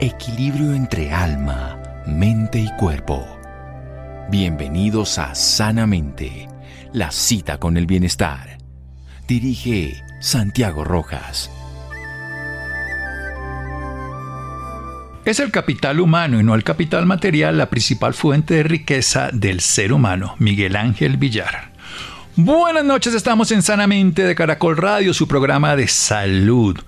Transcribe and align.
Equilibrio 0.00 0.74
entre 0.74 1.12
alma, 1.12 1.76
mente 2.06 2.60
y 2.60 2.70
cuerpo. 2.76 3.26
Bienvenidos 4.30 5.18
a 5.18 5.34
Sanamente, 5.34 6.46
la 6.92 7.10
cita 7.10 7.58
con 7.58 7.76
el 7.76 7.86
bienestar. 7.86 8.58
Dirige 9.26 10.00
Santiago 10.20 10.84
Rojas. 10.84 11.50
Es 15.24 15.40
el 15.40 15.50
capital 15.50 15.98
humano 15.98 16.38
y 16.38 16.44
no 16.44 16.54
el 16.54 16.62
capital 16.62 17.04
material 17.04 17.58
la 17.58 17.68
principal 17.68 18.14
fuente 18.14 18.54
de 18.54 18.62
riqueza 18.62 19.30
del 19.32 19.58
ser 19.58 19.92
humano. 19.92 20.36
Miguel 20.38 20.76
Ángel 20.76 21.16
Villar. 21.16 21.72
Buenas 22.36 22.84
noches, 22.84 23.14
estamos 23.14 23.50
en 23.50 23.64
Sanamente 23.64 24.22
de 24.22 24.36
Caracol 24.36 24.76
Radio, 24.76 25.12
su 25.12 25.26
programa 25.26 25.74
de 25.74 25.88
salud. 25.88 26.78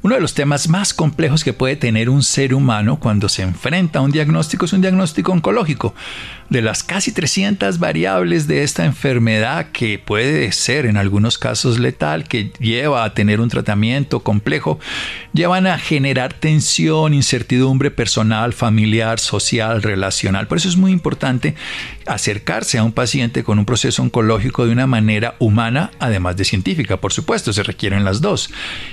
Uno 0.00 0.14
de 0.14 0.20
los 0.20 0.34
temas 0.34 0.68
más 0.68 0.94
complejos 0.94 1.42
que 1.42 1.52
puede 1.52 1.74
tener 1.74 2.08
un 2.08 2.22
ser 2.22 2.54
humano 2.54 3.00
cuando 3.00 3.28
se 3.28 3.42
enfrenta 3.42 3.98
a 3.98 4.02
un 4.02 4.12
diagnóstico 4.12 4.64
es 4.64 4.72
un 4.72 4.80
diagnóstico 4.80 5.32
oncológico. 5.32 5.92
De 6.50 6.62
las 6.62 6.82
casi 6.82 7.12
300 7.12 7.78
variables 7.78 8.46
de 8.46 8.62
esta 8.62 8.86
enfermedad 8.86 9.66
que 9.70 9.98
puede 9.98 10.50
ser 10.52 10.86
en 10.86 10.96
algunos 10.96 11.36
casos 11.36 11.78
letal, 11.78 12.24
que 12.24 12.52
lleva 12.58 13.04
a 13.04 13.12
tener 13.12 13.40
un 13.40 13.50
tratamiento 13.50 14.20
complejo, 14.20 14.78
llevan 15.34 15.66
a 15.66 15.78
generar 15.78 16.32
tensión, 16.32 17.12
incertidumbre 17.12 17.90
personal, 17.90 18.54
familiar, 18.54 19.20
social, 19.20 19.82
relacional. 19.82 20.48
Por 20.48 20.56
eso 20.56 20.70
es 20.70 20.78
muy 20.78 20.90
importante 20.90 21.54
acercarse 22.06 22.78
a 22.78 22.84
un 22.84 22.92
paciente 22.92 23.44
con 23.44 23.58
un 23.58 23.66
proceso 23.66 24.02
oncológico 24.02 24.64
de 24.64 24.72
una 24.72 24.86
manera 24.86 25.34
humana, 25.38 25.90
además 25.98 26.38
de 26.38 26.46
científica, 26.46 26.96
por 26.96 27.12
supuesto, 27.12 27.52
se 27.52 27.62
requieren 27.62 28.06
las 28.06 28.22
dos. 28.22 28.50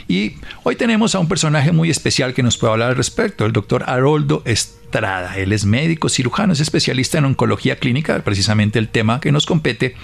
Y 0.09 0.33
hoy 0.63 0.75
tenemos 0.75 1.15
a 1.15 1.19
un 1.19 1.29
personaje 1.29 1.71
muy 1.71 1.89
especial 1.89 2.33
que 2.33 2.43
nos 2.43 2.57
puede 2.57 2.73
hablar 2.73 2.89
al 2.89 2.97
respecto, 2.97 3.45
el 3.45 3.53
doctor 3.53 3.85
Haroldo 3.87 4.41
él 5.35 5.51
es 5.51 5.65
médico 5.65 6.07
cirujano, 6.07 6.53
es 6.53 6.61
especialista 6.61 7.17
en 7.17 7.25
oncología 7.25 7.75
clínica, 7.77 8.17
precisamente 8.19 8.79
el 8.79 8.87
tema 8.87 9.19
que 9.19 9.31
nos 9.31 9.45
compete 9.45 9.95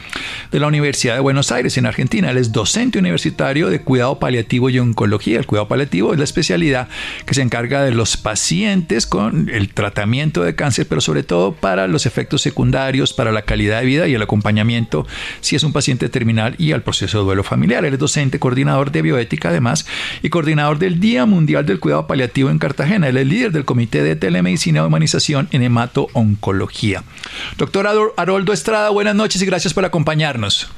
de 0.51 0.59
la 0.59 0.67
Universidad 0.67 1.13
de 1.13 1.21
Buenos 1.21 1.51
Aires 1.51 1.77
en 1.77 1.85
Argentina. 1.85 2.29
Él 2.29 2.37
es 2.37 2.51
docente 2.51 2.99
universitario 2.99 3.69
de 3.69 3.81
cuidado 3.81 4.19
paliativo 4.19 4.69
y 4.69 4.79
oncología. 4.79 5.39
El 5.39 5.45
cuidado 5.45 5.69
paliativo 5.69 6.11
es 6.11 6.17
la 6.17 6.25
especialidad 6.25 6.89
que 7.25 7.33
se 7.33 7.41
encarga 7.41 7.83
de 7.83 7.91
los 7.91 8.17
pacientes 8.17 9.07
con 9.07 9.49
el 9.49 9.69
tratamiento 9.73 10.43
de 10.43 10.55
cáncer, 10.55 10.87
pero 10.89 10.99
sobre 10.99 11.23
todo 11.23 11.53
para 11.53 11.87
los 11.87 12.05
efectos 12.05 12.41
secundarios, 12.41 13.13
para 13.13 13.31
la 13.31 13.43
calidad 13.43 13.79
de 13.79 13.85
vida 13.85 14.07
y 14.07 14.13
el 14.13 14.21
acompañamiento 14.21 15.07
si 15.39 15.55
es 15.55 15.63
un 15.63 15.71
paciente 15.71 16.09
terminal 16.09 16.55
y 16.57 16.73
al 16.73 16.83
proceso 16.83 17.19
de 17.19 17.23
duelo 17.23 17.43
familiar. 17.43 17.85
Él 17.85 17.93
es 17.93 17.99
docente, 17.99 18.39
coordinador 18.39 18.91
de 18.91 19.01
bioética 19.01 19.49
además 19.49 19.85
y 20.21 20.29
coordinador 20.29 20.79
del 20.79 20.99
Día 20.99 21.25
Mundial 21.25 21.65
del 21.65 21.79
Cuidado 21.79 22.07
Paliativo 22.07 22.49
en 22.49 22.59
Cartagena. 22.59 23.07
Él 23.07 23.17
es 23.17 23.27
líder 23.27 23.51
del 23.53 23.63
Comité 23.63 24.03
de 24.03 24.17
Telemedicina 24.17 24.80
humanización 24.87 25.47
en 25.51 25.63
hemato-oncología. 25.63 27.03
Doctor 27.57 27.87
Haroldo 28.17 28.53
Estrada, 28.53 28.89
buenas 28.89 29.15
noches 29.15 29.41
y 29.41 29.45
gracias 29.45 29.73
por 29.73 29.85
acompañarnos. 29.85 30.71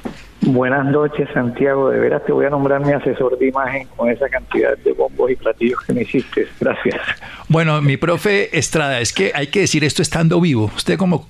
Buenas 0.46 0.84
noches, 0.86 1.28
Santiago. 1.32 1.88
De 1.90 1.98
veras 1.98 2.24
te 2.26 2.32
voy 2.32 2.44
a 2.44 2.50
nombrar 2.50 2.84
mi 2.84 2.92
asesor 2.92 3.38
de 3.38 3.48
imagen 3.48 3.88
con 3.96 4.10
esa 4.10 4.28
cantidad 4.28 4.76
de 4.76 4.92
bombos 4.92 5.30
y 5.30 5.36
platillos 5.36 5.80
que 5.86 5.94
me 5.94 6.02
hiciste. 6.02 6.46
Gracias. 6.60 7.00
Bueno, 7.48 7.80
mi 7.80 7.96
profe 7.96 8.56
Estrada, 8.56 9.00
es 9.00 9.12
que 9.12 9.32
hay 9.34 9.46
que 9.46 9.60
decir 9.60 9.84
esto 9.84 10.02
estando 10.02 10.40
vivo. 10.40 10.70
Usted 10.76 10.98
como, 10.98 11.26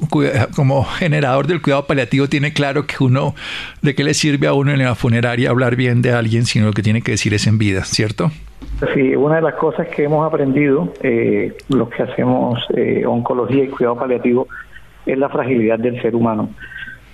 como 0.56 0.84
generador 0.84 1.46
del 1.46 1.62
cuidado 1.62 1.86
paliativo 1.86 2.28
tiene 2.28 2.52
claro 2.52 2.86
que 2.86 2.96
uno, 3.00 3.34
de 3.82 3.94
qué 3.94 4.02
le 4.02 4.14
sirve 4.14 4.48
a 4.48 4.52
uno 4.52 4.72
en 4.72 4.82
la 4.82 4.96
funeraria 4.96 5.50
hablar 5.50 5.76
bien 5.76 6.02
de 6.02 6.12
alguien, 6.12 6.44
sino 6.44 6.66
lo 6.66 6.72
que 6.72 6.82
tiene 6.82 7.02
que 7.02 7.12
decir 7.12 7.34
es 7.34 7.46
en 7.46 7.58
vida, 7.58 7.84
¿cierto? 7.84 8.32
Sí, 8.92 9.14
una 9.14 9.36
de 9.36 9.42
las 9.42 9.54
cosas 9.54 9.86
que 9.88 10.04
hemos 10.04 10.26
aprendido, 10.26 10.92
eh, 11.02 11.56
los 11.68 11.88
que 11.90 12.02
hacemos 12.02 12.58
eh, 12.76 13.04
oncología 13.06 13.64
y 13.64 13.68
cuidado 13.68 13.96
paliativo, 13.96 14.48
es 15.06 15.16
la 15.16 15.28
fragilidad 15.28 15.78
del 15.78 16.00
ser 16.02 16.14
humano. 16.14 16.50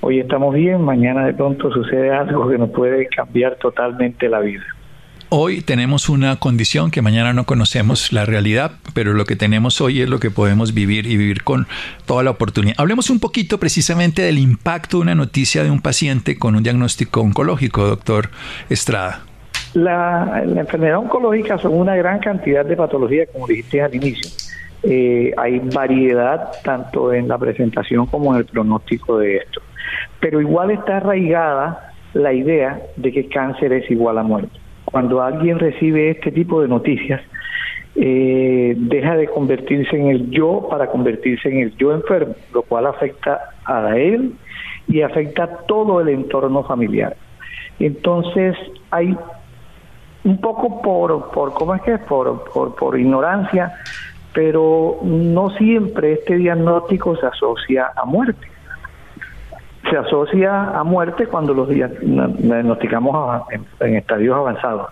Hoy 0.00 0.20
estamos 0.20 0.54
bien, 0.54 0.82
mañana 0.82 1.26
de 1.26 1.34
pronto 1.34 1.70
sucede 1.70 2.10
algo 2.10 2.48
que 2.48 2.56
nos 2.56 2.70
puede 2.70 3.06
cambiar 3.09 3.56
totalmente 3.56 4.28
la 4.28 4.41
vida. 4.41 4.64
Hoy 5.28 5.60
tenemos 5.60 6.09
una 6.09 6.36
condición 6.36 6.91
que 6.91 7.03
mañana 7.03 7.32
no 7.32 7.44
conocemos 7.44 8.12
la 8.12 8.25
realidad, 8.25 8.72
pero 8.94 9.12
lo 9.12 9.26
que 9.26 9.36
tenemos 9.36 9.80
hoy 9.80 10.00
es 10.00 10.09
lo 10.09 10.19
que 10.19 10.30
podemos 10.30 10.75
vivir 10.75 11.06
y 11.06 11.16
vivir 11.16 11.44
con 11.44 11.69
toda 12.06 12.25
la 12.25 12.30
oportunidad. 12.30 12.75
Hablemos 12.78 13.10
un 13.10 13.20
poquito 13.20 13.60
precisamente 13.60 14.22
del 14.22 14.38
impacto 14.38 14.97
de 14.97 15.03
una 15.03 15.14
noticia 15.14 15.62
de 15.62 15.70
un 15.70 15.82
paciente 15.82 16.36
con 16.36 16.56
un 16.56 16.64
diagnóstico 16.64 17.20
oncológico, 17.20 17.86
doctor 17.86 18.30
Estrada. 18.70 19.29
La, 19.75 20.42
enfermedad 20.56 20.98
oncológica 20.98 21.58
son 21.58 21.75
una 21.75 21.94
gran 21.97 22.19
cantidad 22.19 22.64
de 22.64 22.76
patologías, 22.76 23.28
como 23.32 23.47
dijiste 23.47 23.81
al 23.81 23.94
inicio. 23.94 24.31
Eh, 24.82 25.32
hay 25.36 25.60
variedad 25.60 26.50
tanto 26.64 27.12
en 27.12 27.28
la 27.28 27.38
presentación 27.38 28.06
como 28.06 28.32
en 28.32 28.38
el 28.38 28.47
pronóstico 28.47 29.19
de 29.19 29.36
esto. 29.36 29.60
Pero 30.20 30.41
igual 30.41 30.70
está 30.70 30.98
arraigada 30.98 31.92
la 32.14 32.32
idea 32.32 32.80
de 32.97 33.12
que 33.12 33.28
cáncer 33.28 33.72
es 33.72 33.91
igual 33.91 34.19
a 34.19 34.22
muerte. 34.22 34.59
Cuando 34.84 35.22
alguien 35.22 35.59
recibe 35.59 36.10
este 36.10 36.32
tipo 36.32 36.60
de 36.60 36.69
noticias, 36.69 37.20
eh, 37.94 38.75
deja 38.76 39.16
de 39.16 39.28
convertirse 39.28 39.97
en 39.97 40.09
el 40.09 40.30
yo 40.30 40.66
para 40.69 40.88
convertirse 40.88 41.48
en 41.48 41.59
el 41.59 41.76
yo 41.76 41.92
enfermo, 41.92 42.34
lo 42.53 42.62
cual 42.62 42.86
afecta 42.86 43.50
a 43.64 43.97
él 43.97 44.32
y 44.88 45.03
afecta 45.03 45.44
a 45.44 45.56
todo 45.66 46.00
el 46.00 46.09
entorno 46.09 46.64
familiar. 46.64 47.16
Entonces 47.78 48.56
hay 48.91 49.16
un 50.25 50.38
poco 50.38 50.82
por, 50.82 51.31
por 51.31 51.53
¿cómo 51.54 51.75
es 51.75 51.82
que 51.82 51.98
Por, 51.98 52.44
por, 52.53 52.75
por 52.75 52.98
ignorancia, 52.98 53.72
pero 54.32 54.98
no 55.03 55.50
siempre 55.50 56.12
este 56.12 56.36
diagnóstico 56.36 57.16
se 57.16 57.26
asocia 57.26 57.91
a 57.97 58.04
muerte. 58.04 58.47
Se 59.88 59.97
asocia 59.97 60.70
a 60.78 60.84
muerte 60.84 61.26
cuando 61.26 61.54
los 61.54 61.69
diagnosticamos 61.69 63.42
en, 63.80 63.97
estadios 63.97 64.36
avanzados. 64.36 64.88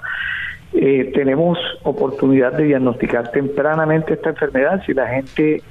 Eh, 0.72 1.12
tenemos 1.14 1.58
oportunidad 1.82 2.52
de 2.52 2.64
diagnosticar 2.64 3.30
tempranamente 3.30 4.14
esta 4.14 4.30
enfermedad 4.30 4.82
si 4.84 4.92
la 4.92 5.06
gente 5.06 5.62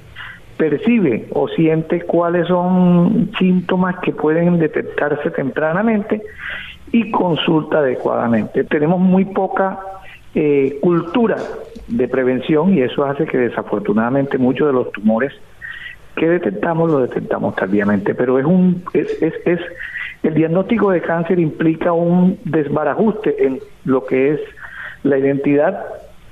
percibe 0.56 1.28
o 1.32 1.48
siente 1.48 2.02
cuáles 2.02 2.48
son 2.48 3.30
síntomas 3.38 3.96
que 4.00 4.12
pueden 4.12 4.58
detectarse 4.58 5.30
tempranamente 5.30 6.20
y 6.92 7.10
consulta 7.10 7.78
adecuadamente. 7.78 8.64
Tenemos 8.64 9.00
muy 9.00 9.24
poca 9.24 9.78
eh, 10.34 10.78
cultura 10.80 11.36
de 11.86 12.08
prevención 12.08 12.74
y 12.74 12.82
eso 12.82 13.04
hace 13.04 13.26
que 13.26 13.38
desafortunadamente 13.38 14.38
muchos 14.38 14.66
de 14.66 14.72
los 14.72 14.92
tumores 14.92 15.32
que 16.16 16.28
detectamos 16.28 16.90
los 16.90 17.08
detectamos 17.08 17.54
tardíamente, 17.54 18.14
pero 18.14 18.38
es 18.38 18.44
un 18.44 18.82
es, 18.92 19.22
es, 19.22 19.34
es 19.44 19.60
el 20.22 20.34
diagnóstico 20.34 20.90
de 20.90 21.00
cáncer 21.00 21.38
implica 21.38 21.92
un 21.92 22.38
desbarajuste 22.44 23.46
en 23.46 23.60
lo 23.84 24.04
que 24.04 24.32
es 24.32 24.40
la 25.04 25.16
identidad 25.16 25.84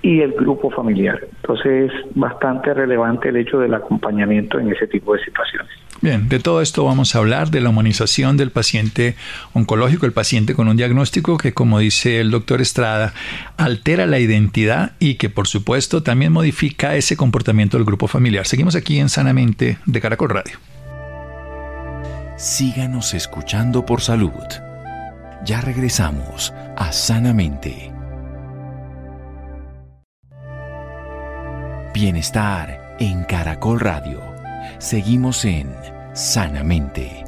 y 0.03 0.21
el 0.21 0.33
grupo 0.33 0.71
familiar. 0.71 1.21
Entonces 1.37 1.91
es 1.91 2.15
bastante 2.15 2.75
relevante 2.75 3.29
el 3.29 3.37
hecho 3.37 3.59
del 3.59 3.75
acompañamiento 3.75 4.59
en 4.59 4.73
ese 4.73 4.87
tipo 4.87 5.15
de 5.15 5.25
situaciones. 5.25 5.71
Bien, 6.03 6.29
de 6.29 6.39
todo 6.41 6.61
esto 6.61 6.85
vamos 6.85 7.15
a 7.15 7.19
hablar, 7.19 7.51
de 7.51 7.61
la 7.61 7.71
humanización 7.71 8.37
del 8.37 8.51
paciente 8.51 9.17
oncológico, 9.55 10.07
el 10.07 10.13
paciente 10.13 10.55
con 10.55 10.69
un 10.69 10.77
diagnóstico 10.77 11.39
que, 11.39 11.55
como 11.55 11.79
dice 11.79 12.21
el 12.21 12.31
doctor 12.31 12.61
Estrada, 12.61 13.15
altera 13.57 14.07
la 14.07 14.19
identidad 14.19 14.93
y 14.99 15.15
que, 15.15 15.31
por 15.31 15.49
supuesto, 15.49 16.03
también 16.03 16.33
modifica 16.33 16.97
ese 16.97 17.17
comportamiento 17.17 17.77
del 17.77 17.87
grupo 17.87 18.09
familiar. 18.09 18.47
Seguimos 18.47 18.75
aquí 18.75 18.99
en 18.99 19.09
Sanamente 19.09 19.79
de 19.87 20.01
Caracol 20.01 20.31
Radio. 20.31 20.59
Síganos 22.37 23.15
escuchando 23.15 23.87
por 23.87 24.03
salud. 24.03 24.31
Ya 25.45 25.63
regresamos 25.63 26.53
a 26.77 26.93
Sanamente. 26.93 27.93
Bienestar 31.95 32.97
en 33.01 33.25
Caracol 33.25 33.81
Radio. 33.81 34.26
Seguimos 34.87 35.45
en 35.45 35.75
Sanamente. 36.15 37.25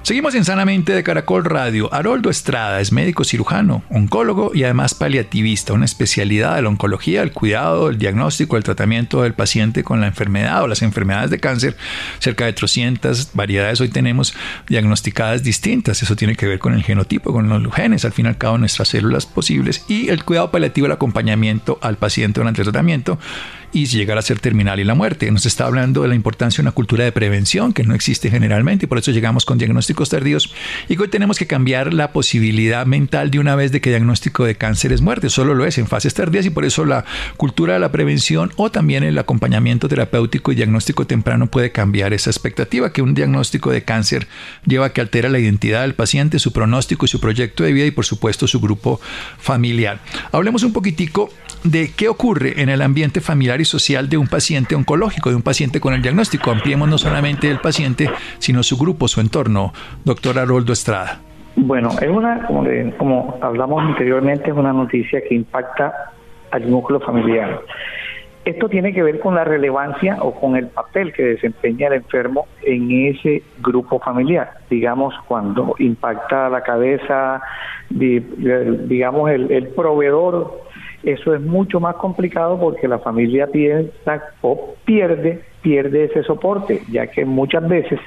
Seguimos 0.00 0.34
en 0.34 0.46
Sanamente 0.46 0.94
de 0.94 1.02
Caracol 1.02 1.44
Radio. 1.44 1.92
Haroldo 1.92 2.30
Estrada 2.30 2.80
es 2.80 2.92
médico 2.92 3.24
cirujano, 3.24 3.82
oncólogo 3.90 4.52
y 4.54 4.64
además 4.64 4.94
paliativista, 4.94 5.74
una 5.74 5.84
especialidad 5.84 6.56
de 6.56 6.62
la 6.62 6.70
oncología, 6.70 7.22
el 7.22 7.32
cuidado, 7.32 7.90
el 7.90 7.98
diagnóstico, 7.98 8.56
el 8.56 8.64
tratamiento 8.64 9.20
del 9.20 9.34
paciente 9.34 9.84
con 9.84 10.00
la 10.00 10.06
enfermedad 10.06 10.62
o 10.62 10.66
las 10.66 10.80
enfermedades 10.80 11.30
de 11.30 11.40
cáncer. 11.40 11.76
Cerca 12.20 12.46
de 12.46 12.54
300 12.54 13.32
variedades 13.34 13.82
hoy 13.82 13.90
tenemos 13.90 14.34
diagnosticadas 14.66 15.42
distintas. 15.42 16.02
Eso 16.02 16.16
tiene 16.16 16.36
que 16.36 16.46
ver 16.46 16.58
con 16.58 16.72
el 16.72 16.82
genotipo, 16.82 17.34
con 17.34 17.50
los 17.50 17.74
genes, 17.74 18.06
al 18.06 18.12
fin 18.12 18.24
y 18.24 18.28
al 18.28 18.38
cabo 18.38 18.56
nuestras 18.56 18.88
células 18.88 19.26
posibles 19.26 19.84
y 19.88 20.08
el 20.08 20.24
cuidado 20.24 20.50
paliativo, 20.50 20.86
el 20.86 20.92
acompañamiento 20.92 21.78
al 21.82 21.96
paciente 21.98 22.40
durante 22.40 22.62
el 22.62 22.64
tratamiento 22.64 23.18
y 23.74 23.86
llegar 23.86 24.16
a 24.16 24.22
ser 24.22 24.38
terminal 24.38 24.78
y 24.78 24.84
la 24.84 24.94
muerte. 24.94 25.30
Nos 25.32 25.46
está 25.46 25.66
hablando 25.66 26.02
de 26.02 26.08
la 26.08 26.14
importancia 26.14 26.58
de 26.58 26.62
una 26.62 26.72
cultura 26.72 27.04
de 27.04 27.10
prevención 27.10 27.72
que 27.72 27.82
no 27.82 27.94
existe 27.94 28.30
generalmente 28.30 28.86
y 28.86 28.88
por 28.88 28.98
eso 28.98 29.10
llegamos 29.10 29.44
con 29.44 29.58
diagnósticos 29.58 30.08
tardíos 30.08 30.54
y 30.88 30.96
hoy 30.96 31.08
tenemos 31.08 31.38
que 31.38 31.48
cambiar 31.48 31.92
la 31.92 32.12
posibilidad 32.12 32.86
mental 32.86 33.32
de 33.32 33.40
una 33.40 33.56
vez 33.56 33.72
de 33.72 33.80
que 33.80 33.90
diagnóstico 33.90 34.44
de 34.44 34.54
cáncer 34.54 34.92
es 34.92 35.00
muerte, 35.00 35.28
solo 35.28 35.54
lo 35.54 35.66
es 35.66 35.76
en 35.78 35.88
fases 35.88 36.14
tardías 36.14 36.46
y 36.46 36.50
por 36.50 36.64
eso 36.64 36.84
la 36.84 37.04
cultura 37.36 37.74
de 37.74 37.80
la 37.80 37.90
prevención 37.90 38.52
o 38.54 38.70
también 38.70 39.02
el 39.02 39.18
acompañamiento 39.18 39.88
terapéutico 39.88 40.52
y 40.52 40.54
diagnóstico 40.54 41.04
temprano 41.04 41.48
puede 41.48 41.72
cambiar 41.72 42.12
esa 42.12 42.30
expectativa 42.30 42.92
que 42.92 43.02
un 43.02 43.14
diagnóstico 43.14 43.72
de 43.72 43.82
cáncer 43.82 44.28
lleva 44.64 44.86
a 44.86 44.92
que 44.92 45.00
altera 45.00 45.28
la 45.28 45.40
identidad 45.40 45.82
del 45.82 45.94
paciente, 45.94 46.38
su 46.38 46.52
pronóstico 46.52 47.06
y 47.06 47.08
su 47.08 47.18
proyecto 47.18 47.64
de 47.64 47.72
vida 47.72 47.86
y 47.86 47.90
por 47.90 48.04
supuesto 48.04 48.46
su 48.46 48.60
grupo 48.60 49.00
familiar. 49.38 50.00
Hablemos 50.30 50.62
un 50.62 50.72
poquitico 50.72 51.30
de 51.64 51.90
qué 51.90 52.08
ocurre 52.08 52.62
en 52.62 52.68
el 52.68 52.80
ambiente 52.80 53.20
familiar 53.20 53.60
social 53.64 54.08
de 54.08 54.18
un 54.18 54.26
paciente 54.26 54.74
oncológico, 54.74 55.30
de 55.30 55.36
un 55.36 55.42
paciente 55.42 55.80
con 55.80 55.94
el 55.94 56.02
diagnóstico. 56.02 56.50
Ampliemos 56.50 56.88
no 56.88 56.98
solamente 56.98 57.50
el 57.50 57.58
paciente, 57.58 58.10
sino 58.38 58.62
su 58.62 58.76
grupo, 58.76 59.08
su 59.08 59.20
entorno. 59.20 59.72
Doctor 60.04 60.38
Haroldo 60.38 60.72
Estrada. 60.72 61.20
Bueno, 61.56 61.90
es 62.00 62.08
una, 62.08 62.46
como, 62.46 62.64
como 62.98 63.38
hablamos 63.40 63.82
anteriormente, 63.82 64.50
es 64.50 64.56
una 64.56 64.72
noticia 64.72 65.20
que 65.28 65.34
impacta 65.34 66.12
al 66.50 66.70
núcleo 66.70 67.00
familiar. 67.00 67.60
Esto 68.44 68.68
tiene 68.68 68.92
que 68.92 69.02
ver 69.02 69.20
con 69.20 69.34
la 69.34 69.44
relevancia 69.44 70.18
o 70.20 70.34
con 70.34 70.54
el 70.56 70.66
papel 70.66 71.14
que 71.14 71.22
desempeña 71.22 71.86
el 71.86 71.94
enfermo 71.94 72.46
en 72.62 72.90
ese 72.90 73.42
grupo 73.62 73.98
familiar. 74.00 74.58
Digamos, 74.68 75.14
cuando 75.26 75.74
impacta 75.78 76.50
la 76.50 76.60
cabeza, 76.60 77.40
digamos, 77.88 79.30
el, 79.30 79.68
proveedor, 79.68 80.63
eso 81.04 81.34
es 81.34 81.40
mucho 81.40 81.80
más 81.80 81.96
complicado 81.96 82.58
porque 82.58 82.88
la 82.88 82.98
familia 82.98 83.46
piensa 83.46 84.22
o 84.40 84.74
pierde, 84.84 85.42
pierde 85.62 86.04
ese 86.04 86.22
soporte, 86.22 86.82
ya 86.90 87.06
que 87.06 87.24
muchas 87.24 87.66
veces 87.68 88.00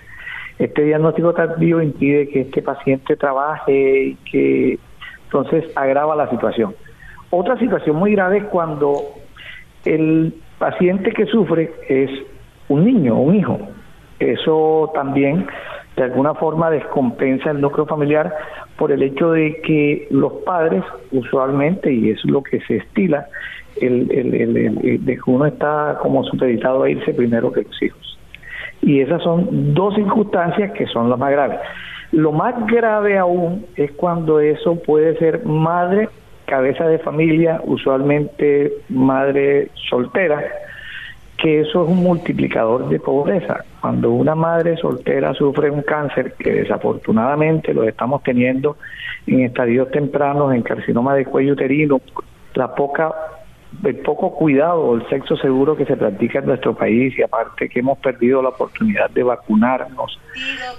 este 0.59 0.83
diagnóstico 0.83 1.33
tardío 1.33 1.81
impide 1.81 2.29
que 2.29 2.41
este 2.41 2.61
paciente 2.61 3.15
trabaje 3.15 4.03
y 4.03 4.15
que 4.29 4.79
entonces 5.25 5.65
agrava 5.75 6.15
la 6.15 6.29
situación. 6.29 6.73
Otra 7.29 7.57
situación 7.59 7.97
muy 7.97 8.13
grave 8.13 8.37
es 8.37 8.43
cuando 8.45 9.01
el 9.85 10.33
paciente 10.57 11.11
que 11.11 11.25
sufre 11.25 11.71
es 11.87 12.09
un 12.69 12.85
niño, 12.85 13.15
un 13.15 13.35
hijo. 13.35 13.59
Eso 14.19 14.91
también 14.95 15.47
de 15.95 16.03
alguna 16.03 16.33
forma 16.35 16.69
descompensa 16.69 17.51
el 17.51 17.61
núcleo 17.61 17.85
familiar 17.85 18.33
por 18.77 18.91
el 18.91 19.01
hecho 19.03 19.31
de 19.31 19.61
que 19.61 20.07
los 20.11 20.33
padres 20.45 20.83
usualmente, 21.11 21.91
y 21.91 22.11
es 22.11 22.23
lo 22.25 22.43
que 22.43 22.59
se 22.61 22.77
estila, 22.77 23.27
el, 23.81 24.07
de 24.07 25.15
que 25.15 25.21
uno 25.31 25.45
está 25.45 25.97
como 26.01 26.23
supeditado 26.23 26.83
a 26.83 26.89
irse 26.89 27.13
primero 27.13 27.51
que 27.51 27.63
los 27.63 27.81
hijos. 27.81 28.19
Y 28.81 29.01
esas 29.01 29.21
son 29.23 29.73
dos 29.73 29.95
circunstancias 29.95 30.71
que 30.73 30.85
son 30.87 31.09
las 31.09 31.19
más 31.19 31.31
graves. 31.31 31.59
Lo 32.11 32.31
más 32.31 32.55
grave 32.67 33.17
aún 33.17 33.65
es 33.75 33.91
cuando 33.93 34.39
eso 34.39 34.81
puede 34.81 35.17
ser 35.17 35.43
madre 35.45 36.09
cabeza 36.47 36.87
de 36.87 36.97
familia, 36.99 37.61
usualmente 37.65 38.71
madre 38.89 39.69
soltera, 39.89 40.41
que 41.37 41.61
eso 41.61 41.83
es 41.83 41.89
un 41.89 42.03
multiplicador 42.03 42.89
de 42.89 42.99
pobreza. 42.99 43.63
Cuando 43.79 44.11
una 44.11 44.35
madre 44.35 44.75
soltera 44.77 45.33
sufre 45.33 45.69
un 45.69 45.83
cáncer, 45.83 46.33
que 46.33 46.51
desafortunadamente 46.51 47.73
lo 47.73 47.83
estamos 47.83 48.23
teniendo 48.23 48.77
en 49.27 49.41
estadios 49.41 49.91
tempranos, 49.91 50.53
en 50.53 50.63
carcinoma 50.63 51.13
de 51.15 51.25
cuello 51.25 51.53
uterino, 51.53 52.01
la 52.55 52.73
poca 52.73 53.13
el 53.83 53.97
poco 53.97 54.33
cuidado 54.33 54.95
el 54.95 55.07
sexo 55.09 55.35
seguro 55.37 55.75
que 55.75 55.85
se 55.85 55.97
practica 55.97 56.39
en 56.39 56.45
nuestro 56.45 56.73
país 56.73 57.13
y 57.17 57.21
aparte 57.21 57.69
que 57.69 57.79
hemos 57.79 57.97
perdido 57.99 58.41
la 58.41 58.49
oportunidad 58.49 59.09
de 59.09 59.23
vacunarnos 59.23 60.19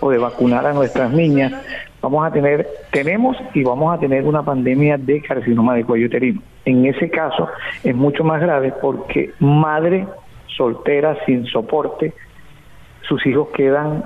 o 0.00 0.10
de 0.10 0.18
vacunar 0.18 0.66
a 0.66 0.72
nuestras 0.72 1.12
niñas, 1.12 1.52
vamos 2.00 2.26
a 2.26 2.32
tener, 2.32 2.66
tenemos 2.90 3.36
y 3.54 3.62
vamos 3.62 3.94
a 3.94 4.00
tener 4.00 4.24
una 4.24 4.42
pandemia 4.42 4.96
de 4.96 5.20
carcinoma 5.20 5.74
de 5.74 5.84
cuello 5.84 6.06
uterino. 6.06 6.42
En 6.64 6.86
ese 6.86 7.10
caso 7.10 7.48
es 7.84 7.94
mucho 7.94 8.24
más 8.24 8.40
grave 8.40 8.72
porque 8.80 9.32
madre 9.38 10.06
soltera 10.56 11.16
sin 11.26 11.46
soporte, 11.46 12.12
sus 13.02 13.24
hijos 13.26 13.48
quedan 13.54 14.04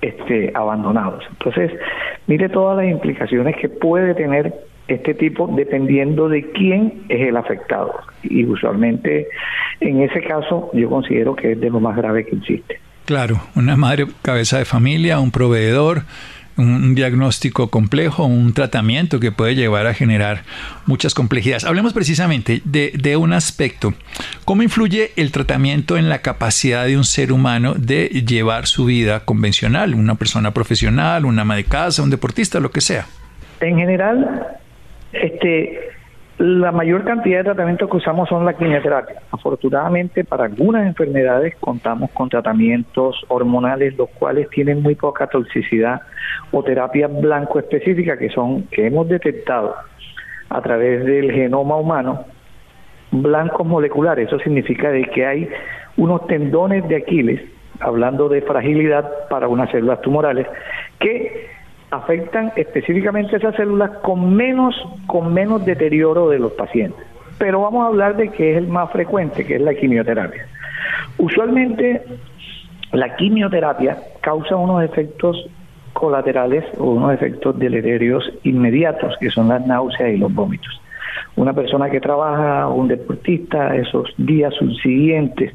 este, 0.00 0.52
abandonados. 0.54 1.24
Entonces, 1.30 1.72
mire 2.26 2.48
todas 2.48 2.76
las 2.76 2.86
implicaciones 2.86 3.56
que 3.56 3.68
puede 3.68 4.14
tener 4.14 4.54
este 4.86 5.14
tipo 5.14 5.48
dependiendo 5.54 6.28
de 6.28 6.50
quién 6.52 7.04
es 7.08 7.28
el 7.28 7.36
afectado. 7.36 7.94
Y 8.22 8.44
usualmente 8.44 9.28
en 9.80 10.02
ese 10.02 10.22
caso 10.22 10.70
yo 10.72 10.88
considero 10.88 11.36
que 11.36 11.52
es 11.52 11.60
de 11.60 11.70
lo 11.70 11.80
más 11.80 11.96
grave 11.96 12.24
que 12.24 12.36
existe. 12.36 12.80
Claro, 13.04 13.40
una 13.54 13.76
madre 13.76 14.06
cabeza 14.22 14.58
de 14.58 14.64
familia, 14.64 15.18
un 15.18 15.30
proveedor, 15.30 16.02
un 16.58 16.94
diagnóstico 16.94 17.70
complejo, 17.70 18.24
un 18.24 18.52
tratamiento 18.52 19.20
que 19.20 19.32
puede 19.32 19.54
llevar 19.54 19.86
a 19.86 19.94
generar 19.94 20.42
muchas 20.86 21.14
complejidades. 21.14 21.64
Hablemos 21.64 21.92
precisamente 21.92 22.60
de, 22.64 22.92
de, 22.94 23.16
un 23.16 23.32
aspecto. 23.32 23.94
¿Cómo 24.44 24.62
influye 24.62 25.12
el 25.16 25.30
tratamiento 25.32 25.96
en 25.96 26.08
la 26.08 26.18
capacidad 26.18 26.84
de 26.84 26.96
un 26.96 27.04
ser 27.04 27.32
humano 27.32 27.74
de 27.74 28.08
llevar 28.08 28.66
su 28.66 28.84
vida 28.84 29.20
convencional? 29.20 29.94
Una 29.94 30.16
persona 30.16 30.52
profesional, 30.52 31.24
una 31.24 31.42
ama 31.42 31.56
de 31.56 31.64
casa, 31.64 32.02
un 32.02 32.10
deportista, 32.10 32.60
lo 32.60 32.70
que 32.70 32.80
sea. 32.80 33.06
En 33.60 33.76
general, 33.76 34.58
este, 35.12 35.78
la 36.38 36.70
mayor 36.70 37.04
cantidad 37.04 37.38
de 37.38 37.44
tratamientos 37.44 37.90
que 37.90 37.96
usamos 37.96 38.28
son 38.28 38.44
la 38.44 38.54
quimioterapia. 38.54 39.16
Afortunadamente, 39.32 40.22
para 40.22 40.44
algunas 40.44 40.86
enfermedades 40.86 41.56
contamos 41.58 42.10
con 42.12 42.28
tratamientos 42.28 43.24
hormonales, 43.26 43.96
los 43.96 44.08
cuales 44.10 44.48
tienen 44.50 44.80
muy 44.80 44.94
poca 44.94 45.26
toxicidad 45.26 46.00
o 46.52 46.62
terapias 46.62 47.10
blanco 47.20 47.58
específicas 47.58 48.18
que 48.18 48.30
son 48.30 48.62
que 48.68 48.86
hemos 48.86 49.08
detectado 49.08 49.74
a 50.48 50.62
través 50.62 51.04
del 51.04 51.32
genoma 51.32 51.76
humano 51.76 52.24
blancos 53.10 53.66
moleculares. 53.66 54.28
Eso 54.28 54.38
significa 54.38 54.90
de 54.90 55.04
que 55.06 55.26
hay 55.26 55.48
unos 55.96 56.24
tendones 56.28 56.86
de 56.88 56.96
Aquiles, 56.96 57.40
hablando 57.80 58.28
de 58.28 58.42
fragilidad 58.42 59.10
para 59.28 59.48
unas 59.48 59.70
células 59.70 60.00
tumorales, 60.02 60.46
que 61.00 61.57
afectan 61.90 62.52
específicamente 62.56 63.36
esas 63.36 63.54
células 63.56 63.90
con 64.02 64.34
menos, 64.34 64.74
con 65.06 65.32
menos 65.32 65.64
deterioro 65.64 66.28
de 66.28 66.38
los 66.38 66.52
pacientes. 66.52 67.04
Pero 67.38 67.62
vamos 67.62 67.84
a 67.84 67.88
hablar 67.88 68.16
de 68.16 68.30
que 68.30 68.52
es 68.52 68.58
el 68.58 68.68
más 68.68 68.90
frecuente, 68.90 69.46
que 69.46 69.56
es 69.56 69.60
la 69.60 69.74
quimioterapia. 69.74 70.46
Usualmente 71.18 72.02
la 72.92 73.16
quimioterapia 73.16 73.98
causa 74.20 74.56
unos 74.56 74.82
efectos 74.82 75.48
colaterales 75.92 76.64
o 76.78 76.92
unos 76.92 77.14
efectos 77.14 77.58
deleterios 77.58 78.30
inmediatos, 78.44 79.16
que 79.18 79.30
son 79.30 79.48
las 79.48 79.66
náuseas 79.66 80.10
y 80.10 80.16
los 80.16 80.32
vómitos. 80.32 80.80
Una 81.36 81.52
persona 81.52 81.90
que 81.90 82.00
trabaja, 82.00 82.68
un 82.68 82.88
deportista, 82.88 83.74
esos 83.76 84.12
días 84.16 84.52
subsiguientes, 84.54 85.52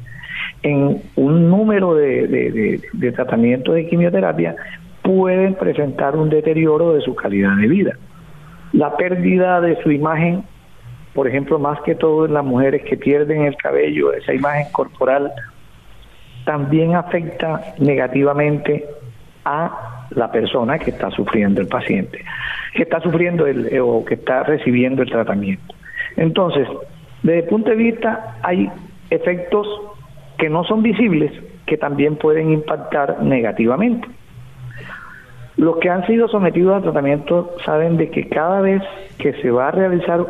en 0.62 1.02
un 1.16 1.50
número 1.50 1.94
de, 1.94 2.26
de, 2.26 2.80
de 2.92 3.12
tratamientos 3.12 3.74
de 3.74 3.88
quimioterapia, 3.88 4.56
pueden 5.04 5.54
presentar 5.54 6.16
un 6.16 6.30
deterioro 6.30 6.94
de 6.94 7.02
su 7.02 7.14
calidad 7.14 7.56
de 7.56 7.68
vida. 7.68 7.92
La 8.72 8.96
pérdida 8.96 9.60
de 9.60 9.80
su 9.82 9.92
imagen, 9.92 10.42
por 11.12 11.28
ejemplo, 11.28 11.58
más 11.58 11.80
que 11.82 11.94
todo 11.94 12.24
en 12.24 12.34
las 12.34 12.44
mujeres 12.44 12.82
que 12.82 12.96
pierden 12.96 13.42
el 13.42 13.54
cabello, 13.56 14.12
esa 14.14 14.34
imagen 14.34 14.66
corporal, 14.72 15.30
también 16.44 16.96
afecta 16.96 17.74
negativamente 17.78 18.84
a 19.44 20.06
la 20.10 20.32
persona 20.32 20.78
que 20.78 20.90
está 20.90 21.10
sufriendo 21.10 21.60
el 21.60 21.68
paciente, 21.68 22.24
que 22.74 22.82
está 22.82 23.00
sufriendo 23.00 23.46
el, 23.46 23.78
o 23.80 24.04
que 24.04 24.14
está 24.14 24.42
recibiendo 24.42 25.02
el 25.02 25.10
tratamiento. 25.10 25.74
Entonces, 26.16 26.66
desde 27.22 27.40
el 27.40 27.44
punto 27.44 27.70
de 27.70 27.76
vista, 27.76 28.38
hay 28.42 28.70
efectos 29.10 29.66
que 30.38 30.48
no 30.48 30.64
son 30.64 30.82
visibles 30.82 31.30
que 31.66 31.76
también 31.76 32.16
pueden 32.16 32.52
impactar 32.52 33.22
negativamente. 33.22 34.08
Los 35.64 35.78
que 35.78 35.88
han 35.88 36.06
sido 36.06 36.28
sometidos 36.28 36.76
a 36.76 36.82
tratamiento 36.82 37.54
saben 37.64 37.96
de 37.96 38.10
que 38.10 38.28
cada 38.28 38.60
vez 38.60 38.82
que 39.16 39.32
se 39.40 39.50
va 39.50 39.68
a 39.68 39.70
realizar 39.70 40.20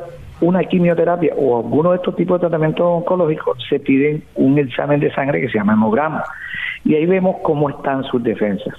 una 0.41 0.63
quimioterapia 0.63 1.35
o 1.37 1.57
alguno 1.57 1.91
de 1.91 1.97
estos 1.97 2.15
tipos 2.15 2.39
de 2.39 2.47
tratamientos 2.47 2.87
oncológicos, 2.87 3.59
se 3.69 3.81
piden 3.81 4.23
un 4.37 4.57
examen 4.61 5.01
de 5.01 5.13
sangre 5.13 5.41
que 5.41 5.49
se 5.49 5.59
llama 5.59 5.73
hemograma. 5.73 6.23
Y 6.85 6.95
ahí 6.95 7.07
vemos 7.07 7.39
cómo 7.43 7.69
están 7.69 8.05
sus 8.05 8.23
defensas. 8.23 8.75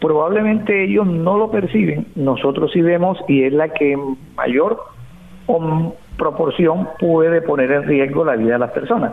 Probablemente 0.00 0.82
ellos 0.82 1.06
no 1.06 1.38
lo 1.38 1.52
perciben, 1.52 2.08
nosotros 2.16 2.72
sí 2.72 2.82
vemos 2.82 3.18
y 3.28 3.44
es 3.44 3.52
la 3.52 3.68
que 3.68 3.96
mayor 4.34 4.80
proporción 6.18 6.88
puede 6.98 7.42
poner 7.42 7.70
en 7.70 7.84
riesgo 7.84 8.24
la 8.24 8.34
vida 8.34 8.54
de 8.54 8.58
las 8.58 8.72
personas. 8.72 9.12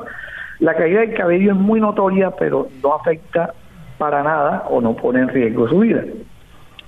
La 0.58 0.74
caída 0.74 1.02
del 1.02 1.14
cabello 1.14 1.52
es 1.52 1.58
muy 1.58 1.80
notoria, 1.80 2.32
pero 2.32 2.68
no 2.82 2.96
afecta 2.96 3.54
para 4.00 4.24
nada 4.24 4.66
o 4.72 4.82
no 4.82 4.96
pone 4.96 5.20
en 5.20 5.30
riesgo 5.30 5.68
su 5.68 5.78
vida 5.78 6.04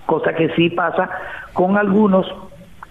cosa 0.05 0.33
que 0.33 0.49
sí 0.55 0.69
pasa 0.69 1.09
con 1.53 1.77
algunos 1.77 2.25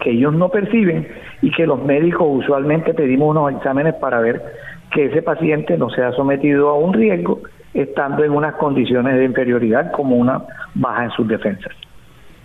que 0.01 0.11
ellos 0.11 0.35
no 0.35 0.49
perciben, 0.49 1.09
y 1.45 1.51
que 1.51 1.67
los 1.67 1.83
médicos 1.85 2.27
usualmente 2.29 2.95
pedimos 2.95 3.37
unos 3.37 3.53
exámenes 3.53 3.95
para 3.97 4.19
ver 4.21 4.43
que 4.91 5.07
ese 5.07 5.21
paciente 5.21 5.77
no 5.77 5.91
sea 5.91 6.13
sometido 6.13 6.71
a 6.71 6.79
un 6.79 6.95
riesgo 6.95 7.41
estando 7.75 8.25
en 8.25 8.33
unas 8.33 8.55
condiciones 8.55 9.17
de 9.17 9.25
inferioridad 9.25 9.93
como 9.93 10.17
una 10.17 10.43
baja 10.75 11.05
en 11.05 11.11
sus 11.11 11.29
defensas. 11.29 11.73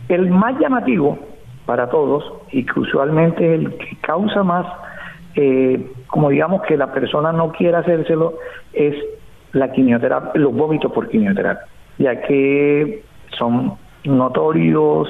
El 0.10 0.30
más 0.30 0.60
llamativo 0.60 1.18
para 1.66 1.90
todos 1.90 2.30
y 2.52 2.66
que 2.66 2.80
usualmente 2.80 3.54
es 3.54 3.62
el 3.62 3.78
que 3.78 3.96
causa 4.02 4.44
más, 4.44 4.66
eh, 5.36 5.92
como 6.08 6.30
digamos 6.30 6.64
que 6.64 6.76
la 6.76 6.92
persona 6.92 7.32
no 7.32 7.54
quiere 7.54 7.78
hacérselo, 7.78 8.34
es 8.74 8.96
la 9.54 9.72
quimioterapia, 9.72 10.42
los 10.42 10.54
vómitos 10.54 10.92
por 10.92 11.08
quimioterapia, 11.08 11.68
ya 12.00 12.22
que 12.22 13.04
son 13.38 13.76
notorios, 14.03 15.10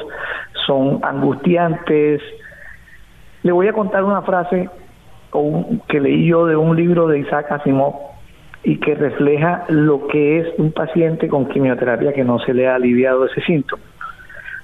son 0.66 1.00
angustiantes. 1.04 2.22
Le 3.44 3.52
voy 3.52 3.68
a 3.68 3.74
contar 3.74 4.04
una 4.04 4.22
frase 4.22 4.70
que 5.88 6.00
leí 6.00 6.28
yo 6.28 6.46
de 6.46 6.56
un 6.56 6.76
libro 6.76 7.08
de 7.08 7.20
Isaac 7.20 7.52
Asimov 7.52 7.96
y 8.64 8.78
que 8.78 8.96
refleja 8.96 9.66
lo 9.70 10.08
que 10.08 10.40
es 10.40 10.48
un 10.58 10.72
paciente 10.72 11.28
con 11.28 11.48
quimioterapia 11.48 12.14
que 12.14 12.24
no 12.24 12.40
se 12.40 12.54
le 12.54 12.68
ha 12.68 12.76
aliviado 12.76 13.26
ese 13.26 13.42
síntoma. 13.42 13.84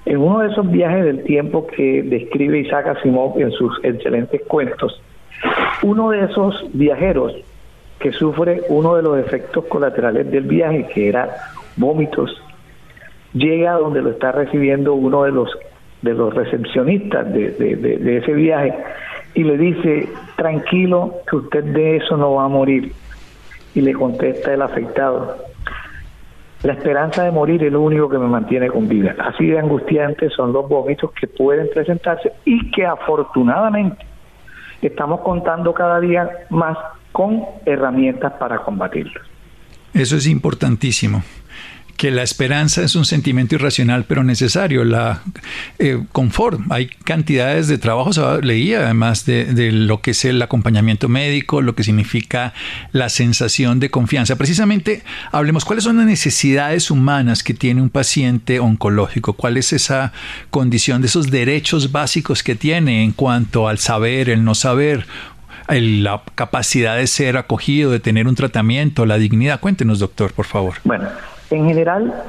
En 0.04 0.18
uno 0.18 0.40
de 0.40 0.48
esos 0.48 0.70
viajes 0.70 1.04
del 1.04 1.24
tiempo 1.24 1.66
que 1.66 2.02
describe 2.02 2.60
Isaac 2.60 2.86
Asimov 2.88 3.38
en 3.40 3.50
sus 3.52 3.78
excelentes 3.82 4.42
cuentos, 4.46 5.00
uno 5.82 6.10
de 6.10 6.24
esos 6.24 6.64
viajeros 6.72 7.34
que 7.98 8.12
sufre 8.12 8.62
uno 8.68 8.94
de 8.96 9.02
los 9.02 9.18
efectos 9.18 9.64
colaterales 9.66 10.30
del 10.30 10.44
viaje, 10.44 10.86
que 10.92 11.08
era 11.08 11.28
vómitos, 11.76 12.40
llega 13.36 13.72
donde 13.74 14.02
lo 14.02 14.10
está 14.10 14.32
recibiendo 14.32 14.94
uno 14.94 15.24
de 15.24 15.32
los 15.32 15.50
de 16.02 16.14
los 16.14 16.34
recepcionistas 16.34 17.32
de, 17.32 17.50
de 17.50 18.18
ese 18.18 18.32
viaje 18.34 18.74
y 19.34 19.44
le 19.44 19.58
dice, 19.58 20.08
tranquilo, 20.36 21.16
que 21.28 21.36
usted 21.36 21.64
de 21.64 21.96
eso 21.96 22.16
no 22.16 22.34
va 22.34 22.44
a 22.44 22.48
morir. 22.48 22.92
Y 23.74 23.82
le 23.82 23.92
contesta 23.92 24.54
el 24.54 24.62
afectado, 24.62 25.36
la 26.62 26.72
esperanza 26.72 27.22
de 27.22 27.30
morir 27.30 27.62
es 27.62 27.70
lo 27.70 27.82
único 27.82 28.08
que 28.08 28.18
me 28.18 28.26
mantiene 28.26 28.68
con 28.68 28.88
vida. 28.88 29.14
Así 29.18 29.46
de 29.46 29.58
angustiantes 29.58 30.32
son 30.32 30.52
los 30.52 30.66
vómitos 30.68 31.12
que 31.12 31.26
pueden 31.26 31.68
presentarse 31.72 32.32
y 32.46 32.70
que 32.70 32.86
afortunadamente 32.86 34.04
estamos 34.80 35.20
contando 35.20 35.74
cada 35.74 36.00
día 36.00 36.28
más 36.48 36.78
con 37.12 37.44
herramientas 37.66 38.32
para 38.34 38.58
combatirlos. 38.58 39.22
Eso 39.92 40.16
es 40.16 40.26
importantísimo 40.26 41.22
que 41.96 42.10
la 42.10 42.22
esperanza 42.22 42.82
es 42.82 42.94
un 42.94 43.04
sentimiento 43.04 43.54
irracional 43.54 44.04
pero 44.04 44.22
necesario, 44.22 44.84
la 44.84 45.22
eh, 45.78 45.98
confort. 46.12 46.60
Hay 46.70 46.86
cantidades 46.86 47.68
de 47.68 47.78
trabajos, 47.78 48.20
leía 48.42 48.80
además 48.80 49.24
de, 49.24 49.72
lo 49.72 50.00
que 50.00 50.12
es 50.12 50.24
el 50.24 50.40
acompañamiento 50.42 51.08
médico, 51.08 51.62
lo 51.62 51.74
que 51.74 51.82
significa 51.82 52.52
la 52.92 53.08
sensación 53.08 53.80
de 53.80 53.90
confianza. 53.90 54.36
Precisamente 54.36 55.02
hablemos 55.32 55.64
cuáles 55.64 55.84
son 55.84 55.96
las 55.96 56.06
necesidades 56.06 56.90
humanas 56.90 57.42
que 57.42 57.54
tiene 57.54 57.82
un 57.82 57.90
paciente 57.90 58.60
oncológico, 58.60 59.32
cuál 59.32 59.56
es 59.56 59.72
esa 59.72 60.12
condición 60.50 61.00
de 61.00 61.08
esos 61.08 61.30
derechos 61.30 61.92
básicos 61.92 62.42
que 62.42 62.54
tiene 62.54 63.02
en 63.02 63.12
cuanto 63.12 63.68
al 63.68 63.78
saber, 63.78 64.28
el 64.28 64.44
no 64.44 64.54
saber, 64.54 65.06
la 65.68 66.22
capacidad 66.34 66.96
de 66.96 67.06
ser 67.06 67.36
acogido, 67.36 67.90
de 67.90 68.00
tener 68.00 68.28
un 68.28 68.34
tratamiento, 68.34 69.06
la 69.06 69.18
dignidad. 69.18 69.60
Cuéntenos, 69.60 69.98
doctor, 69.98 70.32
por 70.32 70.46
favor. 70.46 70.76
Bueno, 70.84 71.08
en 71.50 71.66
general, 71.66 72.24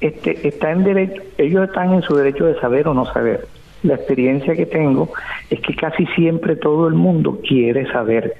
este, 0.00 0.46
está 0.46 0.70
en 0.70 0.84
derecho, 0.84 1.22
ellos 1.38 1.68
están 1.68 1.94
en 1.94 2.02
su 2.02 2.14
derecho 2.16 2.46
de 2.46 2.58
saber 2.60 2.88
o 2.88 2.94
no 2.94 3.06
saber. 3.06 3.46
La 3.82 3.94
experiencia 3.94 4.54
que 4.54 4.66
tengo 4.66 5.08
es 5.50 5.60
que 5.60 5.74
casi 5.74 6.06
siempre 6.06 6.56
todo 6.56 6.88
el 6.88 6.94
mundo 6.94 7.40
quiere 7.46 7.90
saber. 7.92 8.34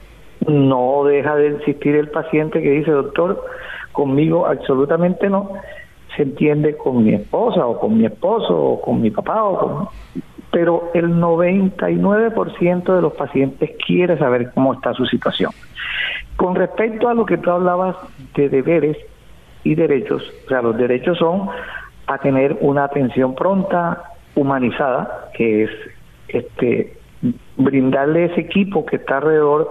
No 0.47 1.05
deja 1.05 1.37
de 1.37 1.49
existir 1.49 1.95
el 1.97 2.09
paciente 2.09 2.63
que 2.63 2.71
dice, 2.71 2.91
doctor, 2.91 3.45
conmigo 3.93 4.47
absolutamente 4.47 5.29
no. 5.29 5.53
Se 6.17 6.23
entiende 6.23 6.77
con 6.77 7.05
mi 7.05 7.15
esposa 7.15 7.67
o 7.67 7.79
con 7.79 7.99
mi 7.99 8.07
esposo 8.07 8.57
o 8.57 8.81
con 8.81 9.01
mi 9.01 9.11
papá 9.11 9.45
o 9.45 9.59
con... 9.59 9.89
Pero 10.51 10.91
el 10.95 11.15
99% 11.15 12.95
de 12.95 13.03
los 13.03 13.13
pacientes 13.13 13.71
quiere 13.85 14.17
saber 14.17 14.53
cómo 14.55 14.73
está 14.73 14.95
su 14.95 15.05
situación. 15.05 15.51
Con 16.37 16.55
respecto 16.55 17.09
a 17.09 17.15
lo 17.15 17.27
que 17.27 17.37
tú 17.37 17.51
hablabas 17.51 17.97
de 18.35 18.49
deberes, 18.49 18.97
y 19.67 19.75
derechos. 19.75 20.23
O 20.45 20.49
sea, 20.49 20.63
los 20.63 20.77
derechos 20.77 21.19
son 21.19 21.49
a 22.07 22.19
tener 22.19 22.57
una 22.61 22.85
atención 22.85 23.35
pronta, 23.35 24.13
humanizada, 24.37 25.31
que 25.35 25.65
es 25.65 25.71
este 26.29 26.97
brindarle 27.57 28.27
ese 28.27 28.43
equipo 28.43 28.87
que 28.87 28.97
está 28.97 29.17
alrededor, 29.17 29.71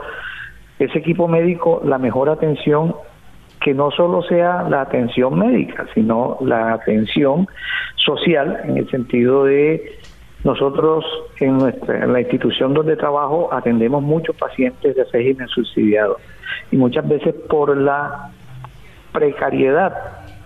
ese 0.79 0.99
equipo 0.99 1.27
médico, 1.29 1.81
la 1.85 1.97
mejor 1.97 2.29
atención 2.29 2.95
que 3.61 3.73
no 3.73 3.89
solo 3.91 4.21
sea 4.23 4.63
la 4.69 4.81
atención 4.81 5.39
médica, 5.39 5.85
sino 5.93 6.37
la 6.41 6.73
atención 6.73 7.47
social, 7.95 8.59
en 8.65 8.77
el 8.77 8.89
sentido 8.89 9.45
de 9.45 9.97
nosotros 10.43 11.05
en, 11.39 11.57
nuestra, 11.57 12.03
en 12.03 12.11
la 12.11 12.19
institución 12.19 12.73
donde 12.73 12.97
trabajo 12.97 13.49
atendemos 13.53 14.03
muchos 14.03 14.35
pacientes 14.35 14.95
de 14.95 15.03
régimen 15.05 15.47
subsidiado 15.47 16.17
y 16.71 16.75
muchas 16.75 17.07
veces 17.07 17.33
por 17.49 17.75
la 17.77 18.31
precariedad 19.15 19.93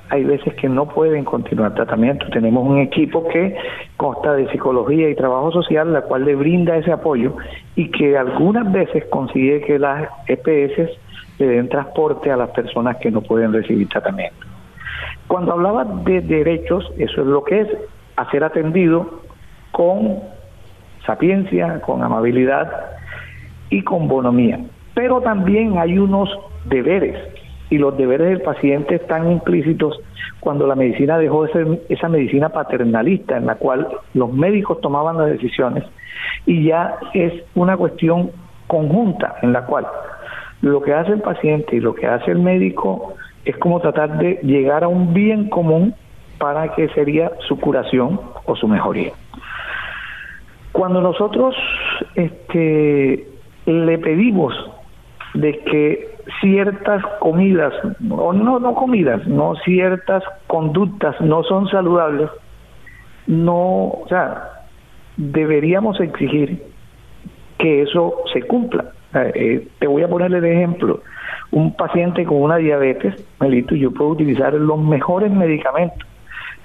hay 0.10 0.24
veces 0.24 0.54
que 0.56 0.68
no 0.68 0.88
pueden 0.88 1.24
continuar 1.24 1.76
tratamiento. 1.76 2.26
Tenemos 2.32 2.68
un 2.68 2.80
equipo 2.80 3.28
que 3.28 3.56
consta 3.96 4.34
de 4.34 4.50
psicología 4.52 5.10
y 5.10 5.16
trabajo 5.16 5.52
social, 5.52 5.94
la 5.94 6.02
cual 6.02 6.26
le 6.26 6.36
brinda 6.36 6.78
ese 6.78 6.92
apoyo 6.92 7.36
y 7.76 7.92
que 7.92 8.18
algunas 8.18 8.72
veces 8.72 9.06
consigue 9.06 9.62
que 9.62 9.78
las 9.78 10.10
EPS 10.28 10.98
le 11.38 11.48
den 11.48 11.70
transporte 11.70 12.32
a 12.32 12.38
las 12.38 12.50
personas 12.50 12.98
que 12.98 13.12
no 13.12 13.22
pueden 13.22 13.54
recibir 13.54 13.88
tratamiento. 13.88 14.48
Cuando 15.28 15.54
hablaba 15.54 15.86
de 15.86 16.22
derechos, 16.22 16.92
eso 16.98 17.22
es 17.22 17.28
lo 17.28 17.44
que 17.44 17.62
es 17.62 17.68
hacer 18.16 18.44
atendido 18.44 19.22
con 19.72 20.20
sapiencia, 21.06 21.82
con 21.82 22.02
amabilidad 22.04 22.72
y 23.70 23.84
con 23.84 24.08
bonomía. 24.08 24.60
Pero 24.96 25.22
también 25.22 25.78
hay 25.78 26.00
unos 26.00 26.30
deberes 26.66 27.16
y 27.70 27.78
los 27.78 27.98
deberes 27.98 28.30
del 28.30 28.42
paciente 28.42 28.96
están 28.96 29.32
implícitos 29.32 30.00
cuando 30.40 30.66
la 30.68 30.76
medicina 30.76 31.18
dejó 31.18 31.46
de 31.46 31.52
ser 31.52 31.82
esa 31.90 32.10
medicina 32.10 32.50
paternalista 32.50 33.38
en 33.38 33.46
la 33.46 33.56
cual 33.56 33.88
los 34.14 34.34
médicos 34.34 34.82
tomaban 34.82 35.18
las 35.18 35.28
decisiones 35.28 35.84
y 36.46 36.64
ya 36.66 36.98
es 37.14 37.34
una 37.56 37.78
cuestión 37.78 38.32
conjunta 38.68 39.36
en 39.42 39.54
la 39.54 39.66
cual 39.66 39.88
lo 40.62 40.82
que 40.82 40.94
hace 40.94 41.12
el 41.14 41.22
paciente 41.22 41.76
y 41.76 41.80
lo 41.80 41.94
que 41.96 42.08
hace 42.08 42.32
el 42.32 42.40
médico 42.40 43.14
es 43.46 43.58
como 43.58 43.80
tratar 43.80 44.18
de 44.18 44.40
llegar 44.44 44.84
a 44.84 44.88
un 44.88 45.14
bien 45.14 45.50
común 45.50 45.96
para 46.38 46.74
que 46.74 46.90
sería 46.90 47.32
su 47.48 47.60
curación 47.60 48.20
o 48.46 48.56
su 48.56 48.68
mejoría. 48.68 49.12
Cuando 50.72 51.02
nosotros 51.02 51.56
este, 52.16 53.28
le 53.66 53.98
pedimos 53.98 54.54
de 55.34 55.60
que 55.60 56.09
ciertas 56.42 57.04
comidas, 57.20 57.74
o 58.10 58.34
no, 58.34 58.60
no 58.60 58.76
comidas, 58.76 59.26
no 59.28 59.56
ciertas 59.64 60.24
conductas 60.48 61.20
no 61.22 61.44
son 61.44 61.70
saludables, 61.70 62.30
no, 63.28 63.56
o 63.56 64.06
sea, 64.10 64.66
deberíamos 65.18 66.00
exigir 66.00 66.64
que 67.58 67.84
eso 67.84 68.16
se 68.34 68.42
cumpla. 68.44 68.92
Eh, 69.14 69.68
te 69.80 69.88
voy 69.88 70.04
a 70.04 70.08
ponerle 70.08 70.40
de 70.40 70.54
ejemplo, 70.54 71.02
un 71.52 71.76
paciente 71.76 72.26
con 72.26 72.42
una 72.42 72.58
diabetes, 72.58 73.16
Melito, 73.40 73.76
yo 73.76 73.92
puedo 73.92 74.12
utilizar 74.12 74.54
los 74.54 74.80
mejores 74.80 75.32
medicamentos, 75.32 76.08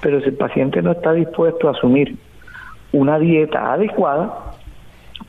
pero 0.01 0.21
si 0.21 0.29
el 0.29 0.37
paciente 0.37 0.83
no 0.83 0.93
está 0.93 1.13
dispuesto 1.13 1.69
a 1.69 1.73
asumir 1.73 2.17
una 2.93 3.19
dieta 3.19 3.73
adecuada, 3.73 4.53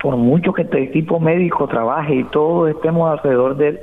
por 0.01 0.18
mucho 0.18 0.54
que 0.54 0.63
este 0.63 0.84
equipo 0.84 1.20
médico 1.20 1.68
trabaje 1.68 2.15
y 2.15 2.24
todos 2.25 2.70
estemos 2.70 3.10
alrededor 3.12 3.56
de 3.56 3.70
él, 3.70 3.80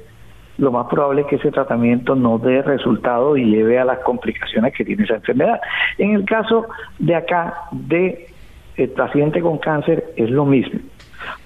lo 0.58 0.70
más 0.70 0.86
probable 0.88 1.22
es 1.22 1.26
que 1.28 1.36
ese 1.36 1.50
tratamiento 1.50 2.14
no 2.14 2.38
dé 2.38 2.62
resultado 2.62 3.36
y 3.36 3.44
lleve 3.44 3.78
a 3.78 3.84
las 3.84 3.98
complicaciones 4.00 4.74
que 4.74 4.84
tiene 4.84 5.04
esa 5.04 5.14
enfermedad. 5.14 5.60
En 5.98 6.14
el 6.14 6.24
caso 6.24 6.66
de 6.98 7.14
acá, 7.14 7.54
de 7.72 8.28
el 8.76 8.90
paciente 8.90 9.40
con 9.40 9.58
cáncer, 9.58 10.12
es 10.16 10.30
lo 10.30 10.44
mismo. 10.44 10.80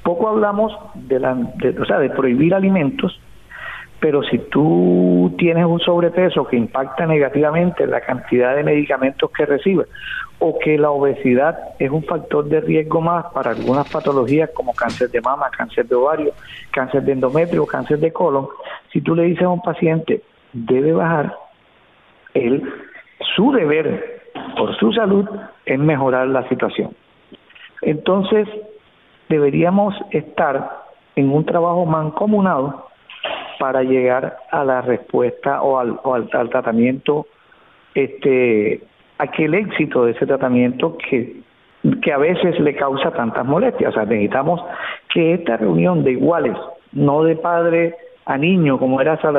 Poco 0.02 0.28
hablamos 0.28 0.72
de, 0.94 1.20
la, 1.20 1.32
o 1.34 1.84
sea, 1.84 1.98
de 1.98 2.10
prohibir 2.10 2.54
alimentos, 2.54 3.20
pero 4.00 4.22
si 4.24 4.38
tú 4.38 5.34
tienes 5.38 5.64
un 5.64 5.80
sobrepeso 5.80 6.46
que 6.46 6.56
impacta 6.56 7.06
negativamente 7.06 7.86
la 7.86 8.00
cantidad 8.00 8.54
de 8.54 8.62
medicamentos 8.62 9.30
que 9.30 9.46
recibes 9.46 9.88
o 10.38 10.58
que 10.58 10.76
la 10.76 10.90
obesidad 10.90 11.58
es 11.78 11.90
un 11.90 12.04
factor 12.04 12.44
de 12.44 12.60
riesgo 12.60 13.00
más 13.00 13.26
para 13.32 13.52
algunas 13.52 13.88
patologías 13.88 14.50
como 14.54 14.74
cáncer 14.74 15.10
de 15.10 15.22
mama, 15.22 15.48
cáncer 15.56 15.86
de 15.86 15.94
ovario, 15.94 16.34
cáncer 16.72 17.02
de 17.04 17.12
endometrio, 17.12 17.64
cáncer 17.64 17.98
de 17.98 18.12
colon, 18.12 18.48
si 18.92 19.00
tú 19.00 19.14
le 19.14 19.24
dices 19.24 19.44
a 19.44 19.48
un 19.48 19.62
paciente 19.62 20.22
debe 20.52 20.92
bajar, 20.92 21.34
él, 22.34 22.62
su 23.34 23.52
deber 23.52 24.22
por 24.56 24.76
su 24.78 24.92
salud 24.92 25.28
es 25.64 25.78
mejorar 25.78 26.28
la 26.28 26.46
situación. 26.48 26.94
Entonces, 27.82 28.48
deberíamos 29.28 29.94
estar 30.10 30.84
en 31.14 31.30
un 31.30 31.44
trabajo 31.44 31.86
mancomunado 31.86 32.85
para 33.58 33.82
llegar 33.82 34.38
a 34.50 34.64
la 34.64 34.82
respuesta 34.82 35.62
o 35.62 35.78
al, 35.78 35.98
al, 36.32 36.50
tratamiento, 36.50 37.26
este, 37.94 38.80
aquel 39.18 39.54
éxito 39.54 40.04
de 40.04 40.12
ese 40.12 40.26
tratamiento 40.26 40.96
que, 40.98 41.42
a 42.12 42.18
veces 42.18 42.58
le 42.60 42.74
causa 42.74 43.10
tantas 43.12 43.44
molestias. 43.44 43.96
O 43.96 44.00
necesitamos 44.00 44.60
que 45.12 45.34
esta 45.34 45.56
reunión 45.56 46.02
de 46.04 46.12
iguales, 46.12 46.56
no 46.92 47.22
de 47.22 47.36
padre 47.36 47.94
a 48.24 48.36
niño, 48.36 48.78
como 48.78 49.00
era 49.00 49.14
esa, 49.14 49.32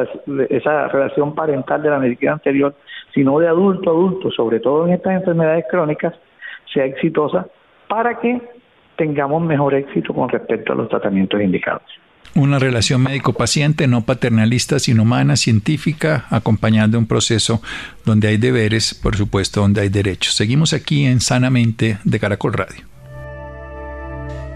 esa 0.49 0.87
relación 0.87 1.35
parental 1.35 1.81
de 1.83 1.89
la 1.89 1.99
medicina 1.99 2.33
anterior, 2.33 2.73
sino 3.13 3.39
de 3.39 3.47
adulto 3.47 3.89
a 3.89 3.93
adulto, 3.93 4.31
sobre 4.31 4.59
todo 4.59 4.87
en 4.87 4.93
estas 4.93 5.13
enfermedades 5.13 5.65
crónicas, 5.69 6.13
sea 6.73 6.85
exitosa 6.85 7.47
para 7.87 8.19
que 8.19 8.41
tengamos 8.95 9.41
mejor 9.41 9.73
éxito 9.73 10.13
con 10.13 10.29
respecto 10.29 10.73
a 10.73 10.75
los 10.75 10.89
tratamientos 10.89 11.41
indicados. 11.41 11.83
Una 12.35 12.59
relación 12.59 13.01
médico-paciente 13.01 13.87
no 13.87 14.05
paternalista, 14.05 14.79
sino 14.79 15.03
humana, 15.03 15.35
científica, 15.35 16.25
acompañando 16.29 16.99
un 16.99 17.07
proceso 17.07 17.61
donde 18.05 18.27
hay 18.27 18.37
deberes, 18.37 18.93
por 18.93 19.17
supuesto, 19.17 19.61
donde 19.61 19.81
hay 19.81 19.89
derechos. 19.89 20.35
Seguimos 20.35 20.73
aquí 20.73 21.05
en 21.05 21.19
Sanamente 21.19 21.97
de 22.03 22.19
Caracol 22.19 22.53
Radio. 22.53 22.85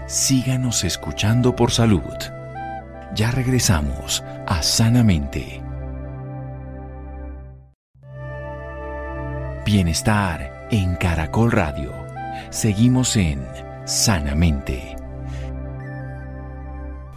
Síganos 0.06 0.84
escuchando 0.84 1.56
por 1.56 1.70
salud. 1.70 2.02
Ya 3.14 3.30
regresamos 3.30 4.22
a 4.46 4.62
Sanamente. 4.62 5.60
Bienestar 9.64 10.68
en 10.70 10.96
Caracol 10.96 11.52
Radio. 11.52 11.92
Seguimos 12.50 13.16
en 13.16 13.46
Sanamente. 13.84 15.01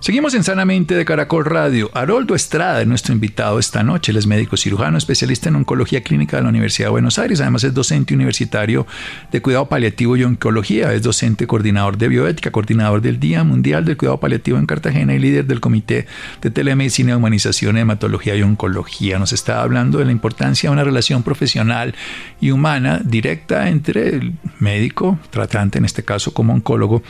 Seguimos 0.05 0.35
en 0.35 0.43
Sanamente 0.43 0.93
de 0.93 1.03
Caracol 1.03 1.45
Radio. 1.45 1.89
Haroldo 1.95 2.35
Estrada 2.35 2.79
es 2.79 2.85
nuestro 2.85 3.11
invitado 3.11 3.57
esta 3.57 3.81
noche. 3.81 4.11
Él 4.11 4.19
es 4.19 4.27
médico 4.27 4.55
cirujano, 4.55 4.99
especialista 4.99 5.49
en 5.49 5.55
oncología 5.55 6.03
clínica 6.03 6.37
de 6.37 6.43
la 6.43 6.49
Universidad 6.49 6.89
de 6.89 6.91
Buenos 6.91 7.17
Aires. 7.17 7.41
Además 7.41 7.63
es 7.63 7.73
docente 7.73 8.13
universitario 8.13 8.85
de 9.31 9.41
cuidado 9.41 9.67
paliativo 9.67 10.15
y 10.15 10.23
oncología. 10.23 10.93
Es 10.93 11.01
docente 11.01 11.47
coordinador 11.47 11.97
de 11.97 12.07
bioética, 12.07 12.51
coordinador 12.51 13.01
del 13.01 13.19
Día 13.19 13.43
Mundial 13.43 13.83
del 13.83 13.97
Cuidado 13.97 14.19
Paliativo 14.19 14.59
en 14.59 14.67
Cartagena 14.67 15.15
y 15.15 15.17
líder 15.17 15.47
del 15.47 15.59
Comité 15.59 16.05
de 16.39 16.51
Telemedicina, 16.51 17.17
Humanización, 17.17 17.75
Hematología 17.75 18.35
y 18.35 18.43
Oncología. 18.43 19.17
Nos 19.17 19.33
está 19.33 19.63
hablando 19.63 19.97
de 19.97 20.05
la 20.05 20.11
importancia 20.11 20.69
de 20.69 20.73
una 20.75 20.83
relación 20.83 21.23
profesional 21.23 21.95
y 22.39 22.51
humana 22.51 23.01
directa 23.03 23.69
entre 23.69 24.09
el 24.09 24.35
médico, 24.59 25.17
tratante 25.31 25.79
en 25.79 25.85
este 25.85 26.05
caso 26.05 26.31
como 26.31 26.53
oncólogo, 26.53 27.01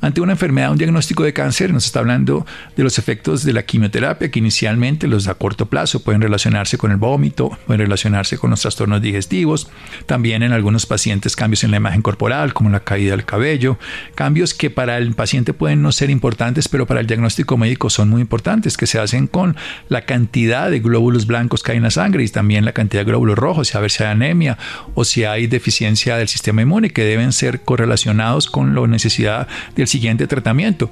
ante 0.00 0.20
una 0.20 0.34
enfermedad, 0.34 0.70
un 0.70 0.78
diagnóstico 0.78 1.24
de 1.24 1.32
cáncer. 1.32 1.72
Nos 1.72 1.86
está 1.86 1.98
hablando 1.98 2.43
de 2.76 2.82
los 2.82 2.98
efectos 2.98 3.44
de 3.44 3.52
la 3.52 3.64
quimioterapia, 3.64 4.30
que 4.30 4.38
inicialmente 4.38 5.06
los 5.06 5.28
a 5.28 5.34
corto 5.34 5.66
plazo 5.66 6.02
pueden 6.02 6.20
relacionarse 6.20 6.78
con 6.78 6.90
el 6.90 6.96
vómito, 6.96 7.58
pueden 7.66 7.80
relacionarse 7.80 8.38
con 8.38 8.50
los 8.50 8.60
trastornos 8.60 9.00
digestivos, 9.00 9.68
también 10.06 10.42
en 10.42 10.52
algunos 10.52 10.86
pacientes 10.86 11.36
cambios 11.36 11.64
en 11.64 11.70
la 11.70 11.78
imagen 11.78 12.02
corporal, 12.02 12.52
como 12.52 12.70
la 12.70 12.80
caída 12.80 13.12
del 13.12 13.24
cabello, 13.24 13.78
cambios 14.14 14.54
que 14.54 14.70
para 14.70 14.98
el 14.98 15.14
paciente 15.14 15.52
pueden 15.52 15.82
no 15.82 15.92
ser 15.92 16.10
importantes, 16.10 16.68
pero 16.68 16.86
para 16.86 17.00
el 17.00 17.06
diagnóstico 17.06 17.56
médico 17.56 17.90
son 17.90 18.10
muy 18.10 18.20
importantes, 18.20 18.76
que 18.76 18.86
se 18.86 18.98
hacen 18.98 19.26
con 19.26 19.56
la 19.88 20.02
cantidad 20.02 20.70
de 20.70 20.80
glóbulos 20.80 21.26
blancos 21.26 21.62
que 21.62 21.72
hay 21.72 21.78
en 21.78 21.84
la 21.84 21.90
sangre 21.90 22.24
y 22.24 22.28
también 22.28 22.64
la 22.64 22.72
cantidad 22.72 23.02
de 23.02 23.10
glóbulos 23.10 23.38
rojos, 23.38 23.74
a 23.74 23.80
ver 23.80 23.90
si 23.90 24.02
hay 24.02 24.10
anemia 24.10 24.58
o 24.94 25.04
si 25.04 25.24
hay 25.24 25.46
deficiencia 25.46 26.16
del 26.16 26.28
sistema 26.28 26.62
inmune, 26.62 26.90
que 26.90 27.04
deben 27.04 27.32
ser 27.32 27.60
correlacionados 27.62 28.48
con 28.48 28.74
la 28.74 28.86
necesidad 28.86 29.48
del 29.76 29.86
siguiente 29.86 30.26
tratamiento. 30.26 30.90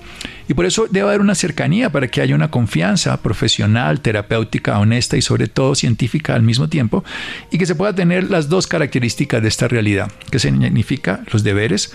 Y 0.48 0.54
por 0.54 0.66
eso 0.66 0.86
debe 0.90 1.08
haber 1.08 1.20
una 1.20 1.34
cercanía 1.42 1.90
para 1.90 2.06
que 2.08 2.20
haya 2.20 2.36
una 2.36 2.50
confianza 2.50 3.20
profesional, 3.20 4.00
terapéutica, 4.00 4.78
honesta 4.78 5.16
y 5.16 5.22
sobre 5.22 5.48
todo 5.48 5.74
científica 5.74 6.34
al 6.34 6.42
mismo 6.42 6.68
tiempo, 6.68 7.04
y 7.50 7.58
que 7.58 7.66
se 7.66 7.74
pueda 7.74 7.94
tener 7.94 8.30
las 8.30 8.48
dos 8.48 8.66
características 8.68 9.42
de 9.42 9.48
esta 9.48 9.66
realidad, 9.66 10.10
que 10.30 10.38
significa 10.38 11.24
los 11.32 11.42
deberes 11.42 11.92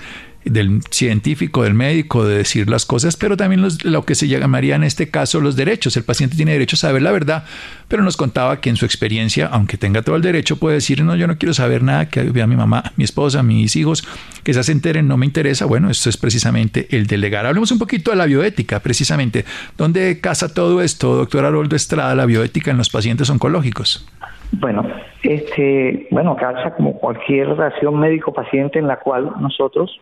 del 0.50 0.82
científico, 0.90 1.64
del 1.64 1.74
médico, 1.74 2.26
de 2.26 2.38
decir 2.38 2.70
las 2.70 2.86
cosas, 2.86 3.16
pero 3.18 3.38
también 3.38 3.66
lo 3.84 4.06
que 4.06 4.16
se 4.16 4.28
llamaría 4.28 4.76
en 4.76 4.84
este 4.84 5.10
caso 5.10 5.40
los 5.40 5.56
derechos. 5.56 5.98
El 5.98 6.04
paciente 6.04 6.36
tiene 6.36 6.54
derecho 6.54 6.76
a 6.76 6.80
saber 6.80 7.02
la 7.02 7.12
verdad, 7.12 7.46
pero 7.88 8.04
nos 8.04 8.18
contaba 8.18 8.60
que 8.62 8.70
en 8.70 8.76
su 8.76 8.86
experiencia, 8.86 9.48
aunque 9.48 9.78
tenga 9.78 10.02
todo 10.02 10.16
el 10.16 10.22
derecho, 10.22 10.58
puede 10.58 10.76
decir, 10.76 11.04
no, 11.04 11.16
yo 11.16 11.28
no 11.28 11.38
quiero 11.38 11.54
saber 11.54 11.84
nada, 11.84 12.10
que 12.10 12.24
vea 12.24 12.48
mi 12.48 12.56
mamá, 12.56 12.92
mi 12.96 13.04
esposa, 13.04 13.44
mis 13.44 13.76
hijos, 13.76 14.08
que 14.44 14.54
se 14.54 14.72
enteren, 14.72 15.08
no 15.08 15.18
me 15.18 15.26
interesa. 15.26 15.66
Bueno, 15.66 15.90
esto 15.90 16.10
es 16.10 16.18
precisamente 16.18 16.88
el 16.92 17.08
delegar. 17.08 17.46
Hablemos 17.46 17.72
un 17.72 17.80
poquito 17.80 18.12
de 18.12 18.18
la 18.18 18.26
bioética, 18.26 18.80
precisamente. 18.80 19.46
¿Dónde 19.78 20.20
casa 20.20 20.54
todo 20.54 20.82
esto, 20.82 21.16
doctor 21.16 21.46
Haroldo 21.46 21.76
Estrada, 21.76 22.16
la 22.16 22.26
bioética 22.26 22.72
en 22.72 22.78
los 22.78 22.90
pacientes 22.90 23.30
oncológicos? 23.30 24.06
Bueno, 24.52 24.88
este, 25.24 26.08
bueno, 26.10 26.36
casa 26.36 26.74
como 26.76 26.94
cualquier 26.98 27.50
relación 27.50 28.00
médico-paciente 28.00 28.80
en 28.80 28.88
la 28.88 28.98
cual 28.98 29.34
nosotros 29.40 30.00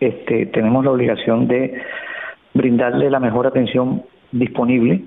este, 0.00 0.46
tenemos 0.46 0.84
la 0.84 0.92
obligación 0.92 1.48
de 1.48 1.80
brindarle 2.52 3.10
la 3.10 3.20
mejor 3.20 3.46
atención 3.46 4.02
disponible 4.32 5.02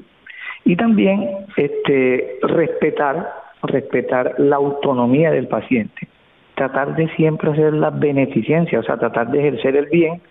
y 0.65 0.75
también 0.75 1.29
este, 1.55 2.39
respetar, 2.41 3.31
respetar 3.63 4.35
la 4.37 4.57
autonomía 4.57 5.31
del 5.31 5.47
paciente, 5.47 6.07
tratar 6.55 6.95
de 6.95 7.07
siempre 7.15 7.51
hacer 7.51 7.73
la 7.73 7.89
beneficencia, 7.89 8.79
o 8.79 8.83
sea, 8.83 8.97
tratar 8.97 9.29
de 9.31 9.39
ejercer 9.39 9.75
el 9.75 9.85
bien, 9.87 10.21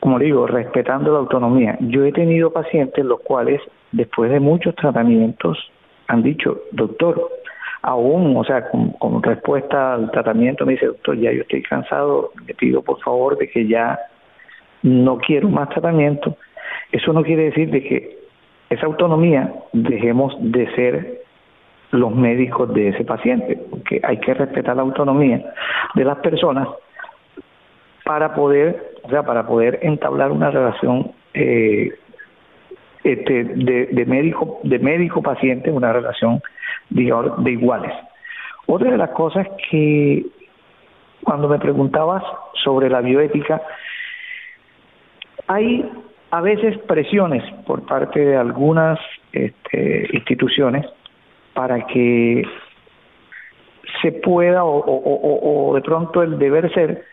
como 0.00 0.18
digo, 0.18 0.46
respetando 0.46 1.12
la 1.12 1.20
autonomía. 1.20 1.78
Yo 1.80 2.04
he 2.04 2.12
tenido 2.12 2.52
pacientes 2.52 3.04
los 3.04 3.20
cuales, 3.20 3.60
después 3.92 4.30
de 4.30 4.40
muchos 4.40 4.74
tratamientos, 4.74 5.58
han 6.08 6.22
dicho, 6.22 6.60
doctor, 6.72 7.30
aún, 7.84 8.34
o 8.34 8.44
sea, 8.44 8.64
con, 8.70 9.22
respuesta 9.22 9.92
al 9.94 10.10
tratamiento, 10.10 10.64
me 10.64 10.72
dice, 10.72 10.86
doctor, 10.86 11.18
ya 11.18 11.30
yo 11.32 11.42
estoy 11.42 11.62
cansado, 11.62 12.32
le 12.46 12.54
pido 12.54 12.80
por 12.82 12.98
favor 13.00 13.36
de 13.36 13.48
que 13.48 13.66
ya 13.66 13.98
no 14.82 15.18
quiero 15.18 15.50
más 15.50 15.68
tratamiento. 15.68 16.36
Eso 16.92 17.12
no 17.12 17.22
quiere 17.22 17.44
decir 17.44 17.70
de 17.70 17.82
que 17.82 18.18
esa 18.70 18.86
autonomía 18.86 19.52
dejemos 19.74 20.34
de 20.40 20.74
ser 20.74 21.24
los 21.90 22.14
médicos 22.14 22.72
de 22.72 22.88
ese 22.88 23.04
paciente, 23.04 23.60
porque 23.68 24.00
hay 24.02 24.16
que 24.16 24.32
respetar 24.32 24.74
la 24.76 24.82
autonomía 24.82 25.44
de 25.94 26.04
las 26.04 26.18
personas 26.18 26.66
para 28.02 28.34
poder, 28.34 28.94
o 29.02 29.10
sea, 29.10 29.24
para 29.24 29.46
poder 29.46 29.80
entablar 29.82 30.32
una 30.32 30.50
relación 30.50 31.12
eh, 31.34 31.92
este, 33.04 33.44
de, 33.44 33.86
de 33.92 34.06
médico 34.06 34.60
de 34.62 34.78
médico 34.78 35.22
paciente, 35.22 35.70
una 35.70 35.92
relación 35.92 36.40
de, 36.90 37.50
iguales. 37.50 37.92
Otra 38.66 38.90
de 38.90 38.98
las 38.98 39.10
cosas 39.10 39.46
que 39.70 40.24
cuando 41.22 41.48
me 41.48 41.58
preguntabas 41.58 42.22
sobre 42.62 42.88
la 42.90 43.00
bioética, 43.00 43.62
hay 45.46 45.88
a 46.30 46.40
veces 46.40 46.78
presiones 46.86 47.42
por 47.66 47.86
parte 47.86 48.20
de 48.20 48.36
algunas 48.36 48.98
este, 49.32 50.08
instituciones 50.12 50.86
para 51.54 51.86
que 51.86 52.42
se 54.02 54.12
pueda 54.12 54.64
o, 54.64 54.82
o, 54.84 55.74
de 55.74 55.80
pronto 55.82 56.22
el 56.22 56.38
deber 56.38 56.72
ser 56.74 57.04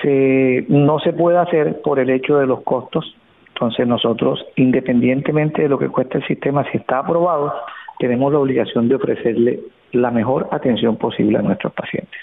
se, 0.00 0.64
no 0.68 0.98
se 1.00 1.12
pueda 1.12 1.42
hacer 1.42 1.80
por 1.82 1.98
el 1.98 2.10
hecho 2.10 2.38
de 2.38 2.46
los 2.46 2.62
costos. 2.62 3.16
Entonces 3.48 3.86
nosotros, 3.86 4.44
independientemente 4.56 5.62
de 5.62 5.68
lo 5.68 5.78
que 5.78 5.88
cueste 5.88 6.18
el 6.18 6.26
sistema, 6.26 6.64
si 6.70 6.78
está 6.78 6.98
aprobado, 6.98 7.54
tenemos 7.98 8.32
la 8.32 8.38
obligación 8.38 8.88
de 8.88 8.96
ofrecerle 8.96 9.60
la 9.92 10.10
mejor 10.10 10.48
atención 10.52 10.96
posible 10.96 11.38
a 11.38 11.42
nuestros 11.42 11.72
pacientes. 11.72 12.18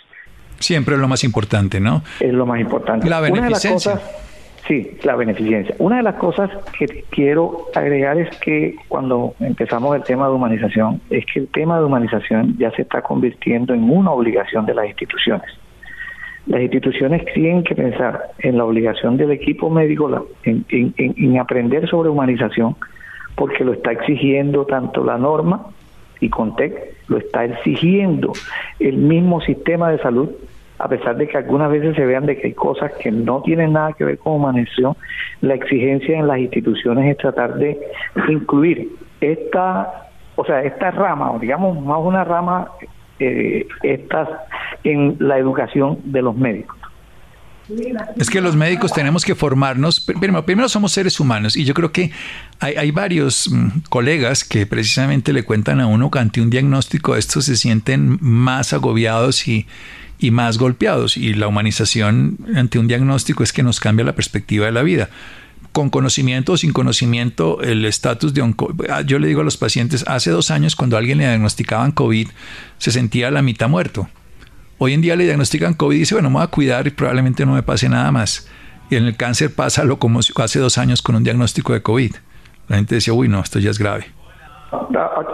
Siempre 0.59 0.95
es 0.95 1.01
lo 1.01 1.07
más 1.07 1.23
importante, 1.23 1.79
¿no? 1.79 2.03
Es 2.19 2.33
lo 2.33 2.45
más 2.45 2.59
importante. 2.59 3.09
La 3.09 3.19
beneficencia. 3.19 3.99
sí, 4.67 4.97
la 5.03 5.15
beneficencia. 5.15 5.75
Una 5.79 5.97
de 5.97 6.03
las 6.03 6.15
cosas 6.15 6.49
que 6.77 7.03
quiero 7.09 7.67
agregar 7.75 8.17
es 8.17 8.37
que 8.37 8.75
cuando 8.87 9.35
empezamos 9.39 9.95
el 9.95 10.03
tema 10.03 10.27
de 10.27 10.33
humanización, 10.33 11.01
es 11.09 11.25
que 11.25 11.41
el 11.41 11.47
tema 11.49 11.79
de 11.79 11.85
humanización 11.85 12.55
ya 12.57 12.71
se 12.71 12.83
está 12.83 13.01
convirtiendo 13.01 13.73
en 13.73 13.89
una 13.89 14.11
obligación 14.11 14.65
de 14.65 14.73
las 14.73 14.87
instituciones. 14.87 15.49
Las 16.45 16.61
instituciones 16.61 17.25
tienen 17.33 17.63
que 17.63 17.73
pensar 17.73 18.31
en 18.39 18.57
la 18.57 18.65
obligación 18.65 19.15
del 19.17 19.31
equipo 19.31 19.69
médico 19.69 20.27
en, 20.43 20.65
en 20.69 21.39
aprender 21.39 21.89
sobre 21.89 22.09
humanización, 22.09 22.75
porque 23.35 23.63
lo 23.63 23.73
está 23.73 23.91
exigiendo 23.91 24.65
tanto 24.65 25.03
la 25.03 25.17
norma 25.17 25.67
y 26.19 26.29
Contec, 26.29 26.73
lo 27.07 27.17
está 27.17 27.45
exigiendo 27.45 28.33
el 28.79 28.97
mismo 28.97 29.41
sistema 29.41 29.91
de 29.91 29.99
salud, 29.99 30.29
a 30.79 30.87
pesar 30.87 31.17
de 31.17 31.27
que 31.27 31.37
algunas 31.37 31.71
veces 31.71 31.95
se 31.95 32.05
vean 32.05 32.25
de 32.25 32.37
que 32.37 32.47
hay 32.47 32.53
cosas 32.53 32.91
que 32.93 33.11
no 33.11 33.41
tienen 33.41 33.73
nada 33.73 33.93
que 33.93 34.05
ver 34.05 34.17
con 34.17 34.33
humanización, 34.33 34.95
la 35.41 35.53
exigencia 35.53 36.17
en 36.17 36.27
las 36.27 36.39
instituciones 36.39 37.09
es 37.09 37.17
tratar 37.17 37.55
de 37.55 37.79
incluir 38.29 38.89
esta, 39.21 40.09
o 40.35 40.45
sea, 40.45 40.61
esta 40.63 40.91
rama, 40.91 41.37
digamos 41.39 41.79
más 41.81 41.99
una 41.99 42.23
rama, 42.23 42.69
eh, 43.19 43.67
estas 43.83 44.29
en 44.83 45.15
la 45.19 45.37
educación 45.37 45.99
de 46.05 46.21
los 46.21 46.35
médicos. 46.35 46.82
Es 48.17 48.29
que 48.29 48.41
los 48.41 48.55
médicos 48.55 48.93
tenemos 48.93 49.23
que 49.23 49.35
formarnos. 49.35 49.99
Primero, 50.01 50.45
primero 50.45 50.69
somos 50.69 50.91
seres 50.91 51.19
humanos 51.19 51.55
y 51.55 51.63
yo 51.63 51.73
creo 51.73 51.91
que 51.91 52.11
hay, 52.59 52.91
varios 52.91 53.49
mm, 53.49 53.79
colegas 53.89 54.43
que 54.43 54.65
precisamente 54.65 55.33
le 55.33 55.43
cuentan 55.43 55.79
a 55.79 55.87
uno 55.87 56.11
que 56.11 56.19
ante 56.19 56.41
un 56.41 56.49
diagnóstico 56.49 57.15
estos 57.15 57.45
se 57.45 57.55
sienten 57.55 58.17
más 58.21 58.73
agobiados 58.73 59.47
y, 59.47 59.65
y 60.19 60.31
más 60.31 60.57
golpeados. 60.57 61.15
Y 61.15 61.33
la 61.33 61.47
humanización 61.47 62.37
ante 62.55 62.79
un 62.79 62.87
diagnóstico 62.87 63.43
es 63.43 63.53
que 63.53 63.63
nos 63.63 63.79
cambia 63.79 64.05
la 64.05 64.15
perspectiva 64.15 64.65
de 64.65 64.71
la 64.71 64.83
vida 64.83 65.09
con 65.71 65.89
conocimiento 65.89 66.53
o 66.53 66.57
sin 66.57 66.71
conocimiento 66.71 67.61
el 67.61 67.83
estatus 67.85 68.33
de 68.33 68.41
oncología. 68.41 68.97
Ah, 68.97 69.01
yo 69.01 69.17
le 69.19 69.27
digo 69.27 69.41
a 69.41 69.43
los 69.43 69.57
pacientes, 69.57 70.05
hace 70.07 70.29
dos 70.29 70.51
años 70.51 70.75
cuando 70.75 70.97
alguien 70.97 71.17
le 71.17 71.25
diagnosticaban 71.25 71.91
COVID, 71.91 72.29
se 72.77 72.91
sentía 72.91 73.31
la 73.31 73.41
mitad 73.41 73.67
muerto. 73.67 74.07
Hoy 74.85 74.93
en 74.93 75.01
día 75.01 75.15
le 75.15 75.23
diagnostican 75.23 75.75
COVID 75.75 75.95
y 75.95 75.99
dice, 75.99 76.13
bueno, 76.13 76.29
me 76.29 76.35
voy 76.35 76.43
a 76.43 76.47
cuidar 76.47 76.85
y 76.87 76.89
probablemente 76.89 77.45
no 77.45 77.53
me 77.53 77.63
pase 77.63 77.87
nada 77.87 78.11
más. 78.11 78.51
Y 78.89 78.97
en 78.97 79.05
el 79.05 79.15
cáncer 79.15 79.51
pasa 79.55 79.85
lo 79.85 79.97
como 79.97 80.19
hace 80.19 80.59
dos 80.59 80.77
años 80.77 81.01
con 81.01 81.15
un 81.15 81.23
diagnóstico 81.23 81.71
de 81.71 81.81
COVID. 81.81 82.11
La 82.67 82.75
gente 82.75 82.95
decía, 82.95 83.13
uy, 83.13 83.29
no, 83.29 83.39
esto 83.39 83.59
ya 83.59 83.69
es 83.69 83.79
grave. 83.79 84.07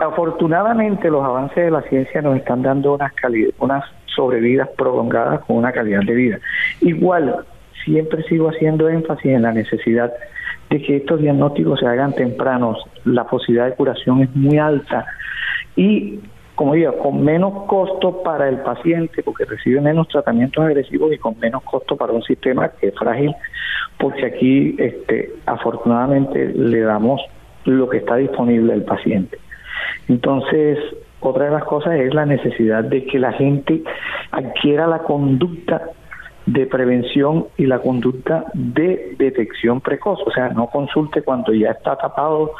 Afortunadamente 0.01 1.09
los 1.09 1.25
avances 1.25 1.65
de 1.65 1.71
la 1.71 1.81
ciencia 1.81 2.21
nos 2.21 2.37
están 2.37 2.61
dando 2.61 2.93
unas, 2.93 3.11
unas 3.57 3.85
sobrevidas 4.15 4.69
prolongadas 4.77 5.43
con 5.45 5.57
una 5.57 5.71
calidad 5.71 6.01
de 6.03 6.13
vida. 6.13 6.39
Igual, 6.81 7.37
siempre 7.83 8.21
sigo 8.25 8.49
haciendo 8.49 8.87
énfasis 8.87 9.31
en 9.31 9.41
la 9.41 9.51
necesidad 9.51 10.13
de 10.69 10.79
que 10.79 10.97
estos 10.97 11.21
diagnósticos 11.21 11.79
se 11.79 11.87
hagan 11.87 12.13
tempranos. 12.13 12.77
La 13.03 13.23
posibilidad 13.23 13.65
de 13.65 13.73
curación 13.73 14.21
es 14.21 14.35
muy 14.35 14.59
alta 14.59 15.07
y, 15.75 16.19
como 16.59 16.73
digo, 16.73 16.97
con 16.97 17.23
menos 17.23 17.67
costo 17.67 18.21
para 18.21 18.49
el 18.49 18.57
paciente, 18.57 19.23
porque 19.23 19.45
recibe 19.45 19.79
menos 19.79 20.09
tratamientos 20.09 20.61
agresivos 20.61 21.13
y 21.13 21.17
con 21.17 21.39
menos 21.39 21.63
costo 21.63 21.95
para 21.95 22.11
un 22.11 22.21
sistema 22.21 22.67
que 22.67 22.87
es 22.87 22.95
frágil, 22.95 23.33
porque 23.97 24.25
aquí, 24.25 24.75
este, 24.77 25.35
afortunadamente, 25.45 26.51
le 26.53 26.81
damos 26.81 27.21
lo 27.63 27.87
que 27.87 27.99
está 27.99 28.17
disponible 28.17 28.73
al 28.73 28.83
paciente. 28.83 29.37
Entonces, 30.09 30.77
otra 31.21 31.45
de 31.45 31.51
las 31.51 31.63
cosas 31.63 31.93
es 31.93 32.13
la 32.13 32.25
necesidad 32.25 32.83
de 32.83 33.05
que 33.05 33.19
la 33.19 33.31
gente 33.31 33.81
adquiera 34.31 34.85
la 34.85 34.99
conducta 34.99 35.91
de 36.51 36.65
prevención 36.65 37.45
y 37.57 37.65
la 37.65 37.79
conducta 37.79 38.45
de 38.53 39.15
detección 39.17 39.81
precoz. 39.81 40.19
O 40.25 40.31
sea, 40.31 40.49
no 40.49 40.67
consulte 40.67 41.21
cuando 41.21 41.53
ya 41.53 41.71
está 41.71 41.95
tapado, 41.95 42.53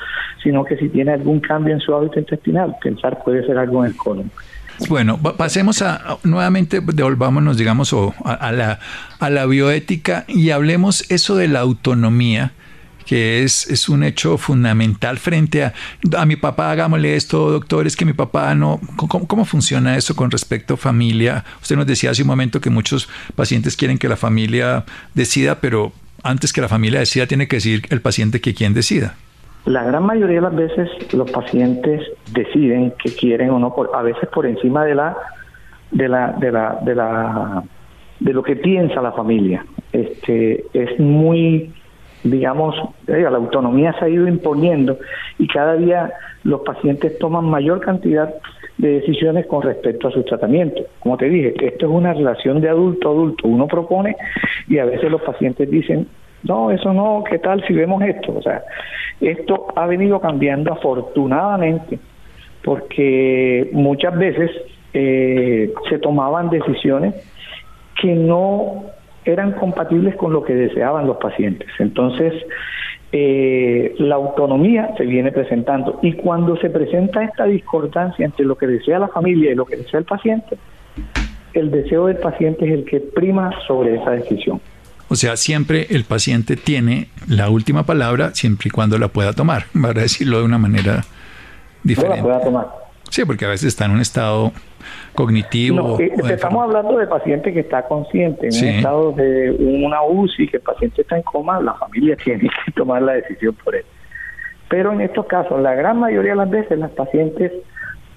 sino 0.43 0.63
que 0.63 0.77
si 0.77 0.89
tiene 0.89 1.13
algún 1.13 1.39
cambio 1.39 1.73
en 1.73 1.79
su 1.79 1.93
hábito 1.95 2.19
intestinal, 2.19 2.75
pensar 2.81 3.23
puede 3.23 3.45
ser 3.45 3.57
algo 3.57 3.83
en 3.83 3.91
el 3.91 3.97
colon. 3.97 4.31
Bueno, 4.87 5.17
pasemos 5.17 5.81
a 5.81 6.17
nuevamente, 6.23 6.79
devolvámonos, 6.81 7.57
digamos, 7.57 7.93
a, 8.23 8.51
la, 8.51 8.79
a 9.19 9.29
la 9.29 9.45
bioética 9.45 10.23
y 10.27 10.51
hablemos 10.51 11.09
eso 11.11 11.35
de 11.35 11.49
la 11.49 11.59
autonomía 11.59 12.53
que 13.09 13.41
es, 13.41 13.67
es 13.71 13.89
un 13.89 14.03
hecho 14.03 14.37
fundamental 14.37 15.17
frente 15.17 15.63
a, 15.63 15.73
a 16.15 16.27
mi 16.27 16.35
papá, 16.35 16.69
hagámosle 16.69 17.15
esto, 17.15 17.49
doctor, 17.49 17.87
es 17.87 17.97
que 17.97 18.05
mi 18.05 18.13
papá 18.13 18.53
no, 18.53 18.79
¿cómo, 18.97 19.45
funciona 19.45 19.97
eso 19.97 20.15
con 20.15 20.29
respecto 20.29 20.75
a 20.75 20.77
familia? 20.77 21.43
Usted 21.59 21.75
nos 21.75 21.87
decía 21.87 22.11
hace 22.11 22.21
un 22.21 22.27
momento 22.27 22.61
que 22.61 22.69
muchos 22.69 23.09
pacientes 23.35 23.75
quieren 23.75 23.97
que 23.97 24.07
la 24.07 24.15
familia 24.15 24.83
decida, 25.15 25.59
pero 25.59 25.91
antes 26.21 26.53
que 26.53 26.61
la 26.61 26.67
familia 26.67 26.99
decida 26.99 27.25
tiene 27.25 27.47
que 27.47 27.55
decir 27.55 27.81
el 27.89 27.99
paciente 27.99 28.41
que 28.41 28.53
quien 28.53 28.75
decida. 28.75 29.15
La 29.65 29.83
gran 29.85 30.03
mayoría 30.03 30.35
de 30.35 30.41
las 30.41 30.55
veces 30.55 30.89
los 31.11 31.31
pacientes 31.31 32.03
deciden 32.31 32.93
que 33.03 33.11
quieren 33.15 33.49
o 33.49 33.57
no, 33.57 33.73
a 33.91 34.03
veces 34.03 34.29
por 34.29 34.45
encima 34.45 34.85
de 34.85 34.93
la 34.93 35.17
de 35.89 36.07
la 36.07 36.33
de 36.33 36.51
la 36.51 36.77
de 36.83 36.93
la 36.93 37.63
de 38.19 38.33
lo 38.33 38.43
que 38.43 38.55
piensa 38.55 39.01
la 39.01 39.13
familia. 39.13 39.65
Este 39.93 40.63
es 40.73 40.99
muy 40.99 41.73
digamos, 42.23 42.75
la 43.07 43.29
autonomía 43.29 43.93
se 43.99 44.05
ha 44.05 44.09
ido 44.09 44.27
imponiendo 44.27 44.97
y 45.37 45.47
cada 45.47 45.75
día 45.75 46.11
los 46.43 46.61
pacientes 46.61 47.17
toman 47.19 47.45
mayor 47.45 47.79
cantidad 47.79 48.33
de 48.77 48.99
decisiones 48.99 49.45
con 49.45 49.61
respecto 49.61 50.07
a 50.07 50.11
su 50.11 50.23
tratamiento. 50.23 50.83
Como 50.99 51.17
te 51.17 51.29
dije, 51.29 51.53
esto 51.61 51.85
es 51.85 51.91
una 51.91 52.13
relación 52.13 52.61
de 52.61 52.69
adulto 52.69 53.09
a 53.09 53.11
adulto. 53.11 53.47
Uno 53.47 53.67
propone 53.67 54.15
y 54.67 54.77
a 54.77 54.85
veces 54.85 55.11
los 55.11 55.21
pacientes 55.21 55.69
dicen, 55.69 56.07
no, 56.43 56.71
eso 56.71 56.93
no, 56.93 57.23
¿qué 57.29 57.39
tal 57.39 57.65
si 57.67 57.73
vemos 57.73 58.01
esto? 58.03 58.35
O 58.37 58.41
sea, 58.41 58.63
esto 59.19 59.67
ha 59.75 59.85
venido 59.85 60.19
cambiando 60.21 60.71
afortunadamente 60.71 61.99
porque 62.63 63.69
muchas 63.73 64.17
veces 64.17 64.51
eh, 64.93 65.73
se 65.89 65.99
tomaban 65.99 66.49
decisiones 66.49 67.15
que 68.01 68.13
no 68.13 68.85
eran 69.25 69.53
compatibles 69.53 70.15
con 70.15 70.33
lo 70.33 70.43
que 70.43 70.53
deseaban 70.53 71.07
los 71.07 71.17
pacientes. 71.17 71.69
Entonces, 71.79 72.33
eh, 73.11 73.95
la 73.97 74.15
autonomía 74.15 74.91
se 74.97 75.03
viene 75.03 75.31
presentando 75.31 75.99
y 76.01 76.13
cuando 76.13 76.57
se 76.57 76.69
presenta 76.69 77.23
esta 77.23 77.45
discordancia 77.45 78.25
entre 78.25 78.45
lo 78.45 78.55
que 78.55 78.67
desea 78.67 78.99
la 78.99 79.07
familia 79.07 79.51
y 79.51 79.55
lo 79.55 79.65
que 79.65 79.77
desea 79.77 79.99
el 79.99 80.05
paciente, 80.05 80.57
el 81.53 81.71
deseo 81.71 82.05
del 82.05 82.17
paciente 82.17 82.65
es 82.65 82.71
el 82.71 82.85
que 82.85 82.99
prima 82.99 83.51
sobre 83.67 83.95
esa 83.95 84.11
decisión. 84.11 84.61
O 85.07 85.15
sea, 85.15 85.37
siempre 85.37 85.87
el 85.89 86.03
paciente 86.03 86.55
tiene 86.55 87.09
la 87.27 87.49
última 87.49 87.83
palabra 87.83 88.35
siempre 88.35 88.67
y 88.67 88.71
cuando 88.71 88.99
la 88.99 89.07
pueda 89.07 89.33
tomar, 89.33 89.65
para 89.81 90.01
decirlo 90.01 90.39
de 90.39 90.45
una 90.45 90.59
manera 90.59 91.03
diferente. 91.83 92.17
La 92.17 92.23
pueda 92.23 92.41
tomar. 92.41 92.67
Sí, 93.09 93.25
porque 93.25 93.45
a 93.45 93.49
veces 93.49 93.69
está 93.69 93.85
en 93.85 93.91
un 93.91 94.01
estado 94.01 94.53
cognitivo. 95.13 95.99
Eh, 95.99 96.11
estamos 96.29 96.63
hablando 96.63 96.97
de 96.97 97.07
paciente 97.07 97.53
que 97.53 97.61
está 97.61 97.87
consciente, 97.87 98.47
en 98.47 98.53
un 98.55 98.69
estado 98.69 99.11
de 99.11 99.51
una 99.51 100.03
UCI, 100.03 100.47
que 100.47 100.57
el 100.57 100.63
paciente 100.63 101.01
está 101.01 101.17
en 101.17 101.23
coma, 101.23 101.59
la 101.59 101.73
familia 101.75 102.15
tiene 102.23 102.49
que 102.65 102.71
tomar 102.71 103.01
la 103.01 103.13
decisión 103.13 103.55
por 103.63 103.75
él. 103.75 103.85
Pero 104.69 104.93
en 104.93 105.01
estos 105.01 105.25
casos, 105.25 105.59
la 105.61 105.73
gran 105.73 105.99
mayoría 105.99 106.31
de 106.31 106.37
las 106.37 106.49
veces, 106.49 106.77
las 106.77 106.91
pacientes, 106.91 107.51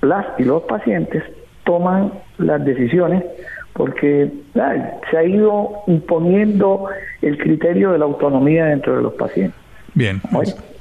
las 0.02 0.26
y 0.38 0.44
los 0.44 0.62
pacientes 0.62 1.22
toman 1.64 2.12
las 2.38 2.64
decisiones 2.64 3.24
porque 3.72 4.30
se 4.54 5.16
ha 5.16 5.24
ido 5.24 5.82
imponiendo 5.86 6.88
el 7.22 7.38
criterio 7.38 7.92
de 7.92 7.98
la 7.98 8.04
autonomía 8.04 8.66
dentro 8.66 8.96
de 8.96 9.02
los 9.02 9.14
pacientes. 9.14 9.61
Bien. 9.94 10.20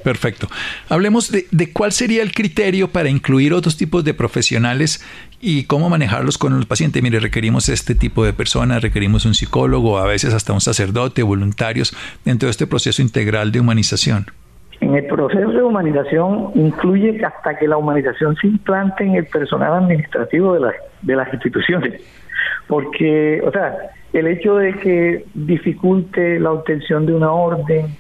Perfecto. 0.04 0.47
Hablemos 0.89 1.32
de, 1.32 1.74
cuál 1.74 1.91
sería 1.91 2.24
el 2.24 2.32
criterio 2.32 2.88
para 2.88 3.10
incluir 3.10 3.54
otros 3.54 3.78
tipos 3.78 4.04
de 4.04 4.13
profesionales 4.13 5.06
y 5.39 5.65
cómo 5.65 5.89
manejarlos 5.89 6.38
con 6.38 6.58
el 6.58 6.65
paciente. 6.65 7.02
Mire, 7.02 7.19
requerimos 7.19 7.69
este 7.69 7.95
tipo 7.95 8.26
de 8.26 8.34
personas, 8.34 8.82
requerimos 8.82 9.26
un 9.26 9.34
psicólogo, 9.34 10.00
a 10.00 10.06
veces 10.06 10.34
hasta 10.34 10.54
un 10.54 10.62
sacerdote, 10.62 11.24
voluntarios, 11.24 11.95
dentro 12.26 12.47
de 12.47 12.52
este 12.52 12.67
proceso 12.67 13.02
integral 13.02 13.52
de 13.52 13.60
humanización. 13.60 14.26
En 14.80 14.95
el 14.95 15.06
proceso 15.06 15.52
de 15.52 15.62
humanización 15.62 16.52
incluye 16.56 17.24
hasta 17.24 17.58
que 17.58 17.67
la 17.67 17.78
humanización 17.78 18.36
se 18.38 18.47
implante 18.47 19.04
en 19.04 19.15
el 19.15 19.28
personal 19.28 19.74
administrativo 19.84 20.56
de 20.56 20.62
las, 20.62 20.74
de 21.04 21.15
las 21.15 21.32
instituciones. 21.32 22.02
Porque, 22.67 23.41
o 23.45 23.52
sea, 23.52 23.76
el 24.13 24.26
hecho 24.26 24.56
de 24.56 24.74
que 24.74 25.26
dificulte 25.36 26.39
la 26.39 26.52
obtención 26.52 27.06
de 27.06 27.13
una 27.13 27.32
orden, 27.32 27.95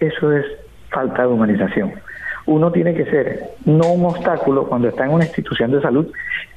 eso 0.00 0.32
es 0.32 0.44
falta 0.90 1.22
de 1.22 1.28
humanización. 1.28 1.92
Uno 2.46 2.70
tiene 2.70 2.94
que 2.94 3.04
ser 3.06 3.50
no 3.64 3.92
un 3.92 4.04
obstáculo 4.04 4.66
cuando 4.66 4.88
está 4.88 5.04
en 5.04 5.12
una 5.12 5.24
institución 5.24 5.72
de 5.72 5.80
salud, 5.80 6.06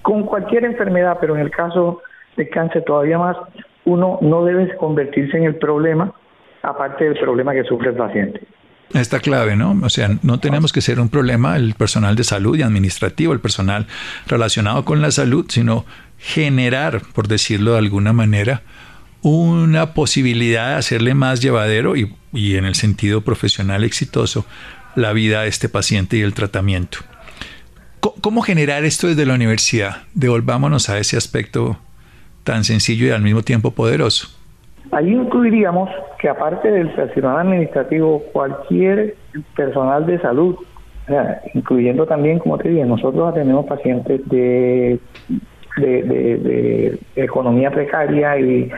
con 0.01 0.23
cualquier 0.23 0.65
enfermedad, 0.65 1.17
pero 1.19 1.35
en 1.35 1.41
el 1.41 1.49
caso 1.49 2.01
de 2.35 2.49
cáncer 2.49 2.83
todavía 2.83 3.17
más, 3.17 3.37
uno 3.85 4.19
no 4.21 4.43
debe 4.43 4.75
convertirse 4.75 5.37
en 5.37 5.45
el 5.45 5.55
problema, 5.55 6.13
aparte 6.61 7.05
del 7.05 7.17
problema 7.17 7.53
que 7.53 7.63
sufre 7.63 7.89
el 7.89 7.95
paciente. 7.95 8.41
Está 8.93 9.19
clave, 9.19 9.55
¿no? 9.55 9.75
O 9.83 9.89
sea, 9.89 10.09
no 10.23 10.39
tenemos 10.39 10.71
que 10.71 10.81
ser 10.81 10.99
un 10.99 11.09
problema 11.09 11.57
el 11.57 11.73
personal 11.73 12.15
de 12.15 12.23
salud 12.23 12.57
y 12.57 12.61
administrativo, 12.61 13.33
el 13.33 13.39
personal 13.39 13.85
relacionado 14.27 14.85
con 14.85 15.01
la 15.01 15.11
salud, 15.11 15.45
sino 15.49 15.85
generar, 16.17 17.01
por 17.13 17.27
decirlo 17.27 17.73
de 17.73 17.79
alguna 17.79 18.13
manera, 18.13 18.61
una 19.21 19.93
posibilidad 19.93 20.69
de 20.69 20.75
hacerle 20.75 21.13
más 21.13 21.41
llevadero 21.41 21.95
y, 21.95 22.15
en 22.33 22.65
el 22.65 22.75
sentido 22.75 23.21
profesional 23.21 23.83
exitoso 23.83 24.45
la 24.95 25.13
vida 25.13 25.41
de 25.41 25.47
este 25.47 25.69
paciente 25.69 26.17
y 26.17 26.21
el 26.21 26.33
tratamiento. 26.33 26.99
¿Cómo 28.21 28.41
generar 28.41 28.83
esto 28.83 29.07
desde 29.07 29.25
la 29.25 29.33
universidad? 29.33 30.03
Devolvámonos 30.13 30.89
a 30.89 30.97
ese 30.97 31.17
aspecto 31.17 31.77
tan 32.43 32.63
sencillo 32.63 33.07
y 33.07 33.11
al 33.11 33.21
mismo 33.21 33.41
tiempo 33.41 33.71
poderoso. 33.71 34.29
Ahí 34.91 35.11
incluiríamos 35.13 35.89
que 36.19 36.29
aparte 36.29 36.71
del 36.71 36.89
personal 36.91 37.39
administrativo, 37.39 38.23
cualquier 38.31 39.15
personal 39.55 40.05
de 40.05 40.19
salud, 40.19 40.55
incluyendo 41.53 42.05
también, 42.05 42.39
como 42.39 42.57
te 42.57 42.69
dije, 42.69 42.85
nosotros 42.85 43.33
tenemos 43.33 43.65
pacientes 43.65 44.21
de 44.29 44.99
de, 45.81 46.99
economía 47.15 47.71
precaria 47.71 48.37
y 48.39 48.69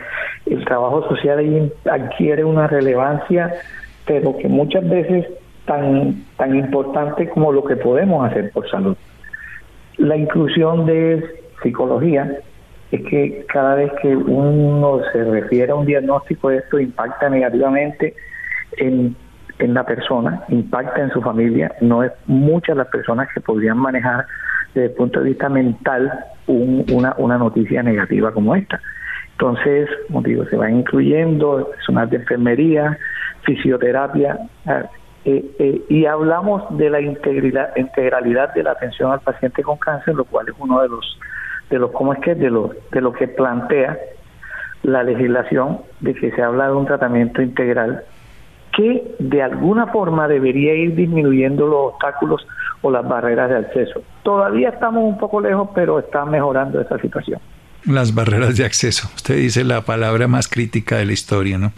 el 0.49 0.65
trabajo 0.65 1.07
social 1.07 1.39
ahí 1.39 1.71
adquiere 1.89 2.43
una 2.43 2.67
relevancia, 2.67 3.53
pero 4.05 4.37
que 4.37 4.47
muchas 4.47 4.87
veces 4.87 5.27
tan, 5.65 6.23
tan 6.37 6.55
importante 6.55 7.29
como 7.29 7.51
lo 7.51 7.63
que 7.63 7.75
podemos 7.75 8.29
hacer 8.29 8.51
por 8.51 8.69
salud. 8.69 8.95
La 9.97 10.17
inclusión 10.17 10.85
de 10.85 11.23
psicología, 11.61 12.39
es 12.91 13.01
que 13.07 13.45
cada 13.47 13.75
vez 13.75 13.91
que 14.01 14.15
uno 14.15 15.01
se 15.11 15.23
refiere 15.23 15.71
a 15.71 15.75
un 15.75 15.85
diagnóstico, 15.85 16.49
esto 16.49 16.79
impacta 16.79 17.29
negativamente 17.29 18.15
en, 18.77 19.15
en 19.59 19.73
la 19.73 19.85
persona, 19.85 20.43
impacta 20.49 21.01
en 21.01 21.11
su 21.11 21.21
familia. 21.21 21.71
No 21.81 22.03
es 22.03 22.11
muchas 22.25 22.77
las 22.77 22.87
personas 22.87 23.27
que 23.33 23.41
podrían 23.41 23.77
manejar 23.77 24.25
desde 24.73 24.87
el 24.87 24.93
punto 24.93 25.19
de 25.19 25.29
vista 25.29 25.49
mental 25.49 26.11
una, 26.47 27.13
una 27.17 27.37
noticia 27.37 27.83
negativa 27.83 28.31
como 28.31 28.55
esta. 28.55 28.79
Entonces, 29.39 29.89
como 30.07 30.21
digo, 30.21 30.43
se 30.47 30.57
va 30.57 30.69
incluyendo 30.69 31.69
personal 31.71 32.09
de 32.09 32.17
enfermería, 32.17 32.99
fisioterapia, 33.43 34.37
eh, 35.23 35.45
eh, 35.59 35.81
y 35.87 36.05
hablamos 36.05 36.63
de 36.77 36.89
la 36.89 36.99
integridad, 36.99 37.73
integralidad 37.77 38.53
de 38.53 38.63
la 38.63 38.71
atención 38.71 39.13
al 39.13 39.21
paciente 39.21 39.63
con 39.63 39.77
cáncer, 39.77 40.15
lo 40.15 40.25
cual 40.25 40.49
es 40.49 40.55
uno 40.59 40.81
de 40.81 40.89
los, 40.89 41.17
de 41.69 41.79
los 41.79 41.91
¿cómo 41.91 42.11
es 42.11 42.19
que? 42.19 42.35
De 42.35 42.49
lo, 42.49 42.71
de 42.91 42.99
lo 42.99 43.13
que 43.13 43.29
plantea 43.29 43.97
la 44.83 45.03
legislación 45.03 45.79
de 46.01 46.15
que 46.15 46.31
se 46.31 46.41
habla 46.41 46.67
de 46.67 46.73
un 46.73 46.85
tratamiento 46.85 47.41
integral 47.41 48.03
que 48.75 49.15
de 49.19 49.41
alguna 49.41 49.87
forma 49.87 50.27
debería 50.27 50.73
ir 50.73 50.95
disminuyendo 50.95 51.65
los 51.65 51.93
obstáculos 51.93 52.45
o 52.81 52.91
las 52.91 53.07
barreras 53.07 53.49
de 53.49 53.55
acceso. 53.55 54.01
Todavía 54.23 54.67
estamos 54.67 55.01
un 55.01 55.17
poco 55.17 55.39
lejos, 55.39 55.69
pero 55.73 55.97
está 55.99 56.25
mejorando 56.25 56.81
esa 56.81 56.99
situación. 56.99 57.39
Las 57.85 58.13
barreras 58.13 58.57
de 58.57 58.65
acceso. 58.65 59.09
Usted 59.15 59.37
dice 59.37 59.63
la 59.63 59.85
palabra 59.85 60.27
más 60.27 60.47
crítica 60.47 60.97
de 60.97 61.05
la 61.05 61.13
historia, 61.13 61.57
¿no? 61.57 61.73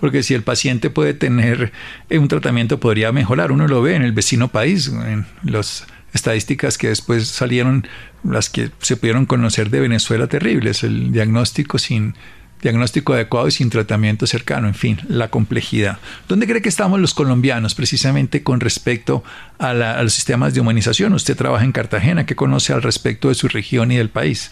Porque 0.00 0.22
si 0.22 0.34
el 0.34 0.42
paciente 0.42 0.90
puede 0.90 1.14
tener 1.14 1.72
eh, 2.10 2.18
un 2.18 2.28
tratamiento, 2.28 2.80
podría 2.80 3.12
mejorar. 3.12 3.52
Uno 3.52 3.68
lo 3.68 3.80
ve 3.82 3.94
en 3.94 4.02
el 4.02 4.12
vecino 4.12 4.48
país, 4.48 4.88
en 4.88 5.26
las 5.42 5.86
estadísticas 6.12 6.78
que 6.78 6.88
después 6.88 7.28
salieron, 7.28 7.86
las 8.22 8.48
que 8.48 8.70
se 8.80 8.96
pudieron 8.96 9.26
conocer 9.26 9.70
de 9.70 9.80
Venezuela 9.80 10.26
terribles, 10.26 10.82
el 10.82 11.12
diagnóstico 11.12 11.78
sin 11.78 12.14
diagnóstico 12.62 13.12
adecuado 13.12 13.46
y 13.46 13.50
sin 13.50 13.68
tratamiento 13.68 14.26
cercano, 14.26 14.66
en 14.66 14.74
fin, 14.74 14.98
la 15.06 15.28
complejidad. 15.28 15.98
¿Dónde 16.28 16.46
cree 16.46 16.62
que 16.62 16.70
estamos 16.70 16.98
los 16.98 17.12
colombianos 17.12 17.74
precisamente 17.74 18.42
con 18.42 18.58
respecto 18.58 19.22
a, 19.58 19.74
los 19.74 20.14
sistemas 20.14 20.54
de 20.54 20.60
humanización? 20.60 21.12
Usted 21.12 21.36
trabaja 21.36 21.64
en 21.64 21.72
Cartagena, 21.72 22.24
¿qué 22.24 22.34
conoce 22.34 22.72
al 22.72 22.82
respecto 22.82 23.28
de 23.28 23.34
su 23.34 23.48
región 23.48 23.92
y 23.92 23.96
del 23.96 24.08
país? 24.08 24.50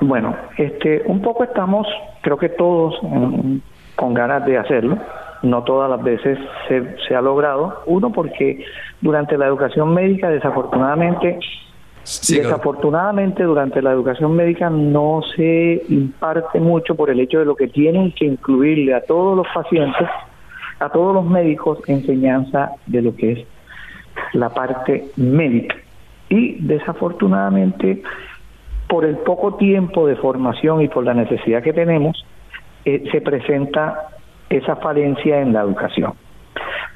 Bueno, 0.00 0.36
este, 0.56 1.02
un 1.06 1.20
poco 1.22 1.44
estamos, 1.44 1.86
creo 2.22 2.36
que 2.36 2.50
todos 2.50 2.98
con 3.96 4.14
ganas 4.14 4.44
de 4.46 4.58
hacerlo. 4.58 4.98
No 5.42 5.62
todas 5.62 5.88
las 5.88 6.02
veces 6.02 6.38
se, 6.66 6.96
se 7.06 7.14
ha 7.14 7.20
logrado. 7.20 7.82
Uno, 7.86 8.10
porque 8.10 8.64
durante 9.00 9.38
la 9.38 9.46
educación 9.46 9.94
médica, 9.94 10.30
desafortunadamente, 10.30 11.38
Desafortunadamente, 12.26 13.42
durante 13.42 13.82
la 13.82 13.92
educación 13.92 14.34
médica 14.34 14.70
no 14.70 15.20
se 15.36 15.82
imparte 15.90 16.58
mucho 16.58 16.94
por 16.94 17.10
el 17.10 17.20
hecho 17.20 17.38
de 17.38 17.44
lo 17.44 17.54
que 17.54 17.68
tienen 17.68 18.12
que 18.12 18.24
incluirle 18.24 18.94
a 18.94 19.02
todos 19.02 19.36
los 19.36 19.46
pacientes, 19.52 20.08
a 20.80 20.88
todos 20.88 21.14
los 21.14 21.26
médicos, 21.26 21.80
enseñanza 21.86 22.70
de 22.86 23.02
lo 23.02 23.14
que 23.14 23.32
es 23.32 23.46
la 24.32 24.48
parte 24.48 25.08
médica. 25.16 25.76
Y 26.30 26.54
desafortunadamente, 26.66 28.02
por 28.88 29.04
el 29.04 29.18
poco 29.18 29.54
tiempo 29.54 30.06
de 30.06 30.16
formación 30.16 30.82
y 30.82 30.88
por 30.88 31.04
la 31.04 31.14
necesidad 31.14 31.62
que 31.62 31.72
tenemos, 31.72 32.24
eh, 32.84 33.04
se 33.12 33.20
presenta 33.20 34.08
esa 34.48 34.76
falencia 34.76 35.40
en 35.40 35.52
la 35.52 35.60
educación. 35.60 36.14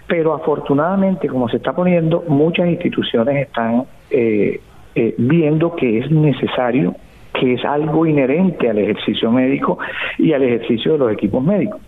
Pero 0.07 0.35
afortunadamente, 0.35 1.29
como 1.29 1.49
se 1.49 1.59
está 1.59 1.75
poniendo, 1.75 2.25
muchas 2.29 2.69
instituciones 2.69 3.47
están 3.47 3.85
eh, 4.11 4.61
eh, 4.95 5.15
viendo 5.19 5.77
que 5.77 5.99
es 5.99 6.11
necesario, 6.11 6.95
que 7.39 7.55
es 7.55 7.65
algo 7.65 8.07
inherente 8.07 8.69
al 8.69 8.79
ejercicio 8.79 9.31
médico 9.31 9.79
y 10.19 10.33
al 10.33 10.43
ejercicio 10.43 10.93
de 10.93 10.99
los 10.99 11.13
equipos 11.13 11.43
médicos. 11.43 11.81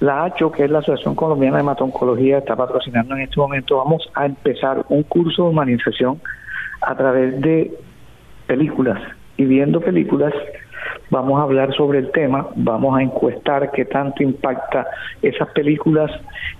La 0.00 0.24
ACHO, 0.24 0.50
que 0.50 0.64
es 0.64 0.70
la 0.70 0.78
Asociación 0.78 1.14
Colombiana 1.14 1.56
de 1.56 1.62
Hematoncología, 1.62 2.38
está 2.38 2.56
patrocinando 2.56 3.14
en 3.14 3.22
este 3.22 3.38
momento. 3.38 3.76
Vamos 3.76 4.10
a 4.14 4.24
empezar 4.24 4.86
un 4.88 5.02
curso 5.02 5.44
de 5.44 5.50
humanización 5.50 6.20
a 6.80 6.94
través 6.94 7.38
de 7.40 7.70
películas. 8.46 8.98
Y 9.36 9.44
viendo 9.44 9.80
películas, 9.80 10.32
vamos 11.10 11.38
a 11.40 11.42
hablar 11.42 11.74
sobre 11.74 11.98
el 11.98 12.10
tema, 12.12 12.48
vamos 12.56 12.98
a 12.98 13.02
encuestar 13.02 13.70
qué 13.72 13.84
tanto 13.84 14.22
impacta 14.22 14.86
esas 15.22 15.48
películas 15.50 16.10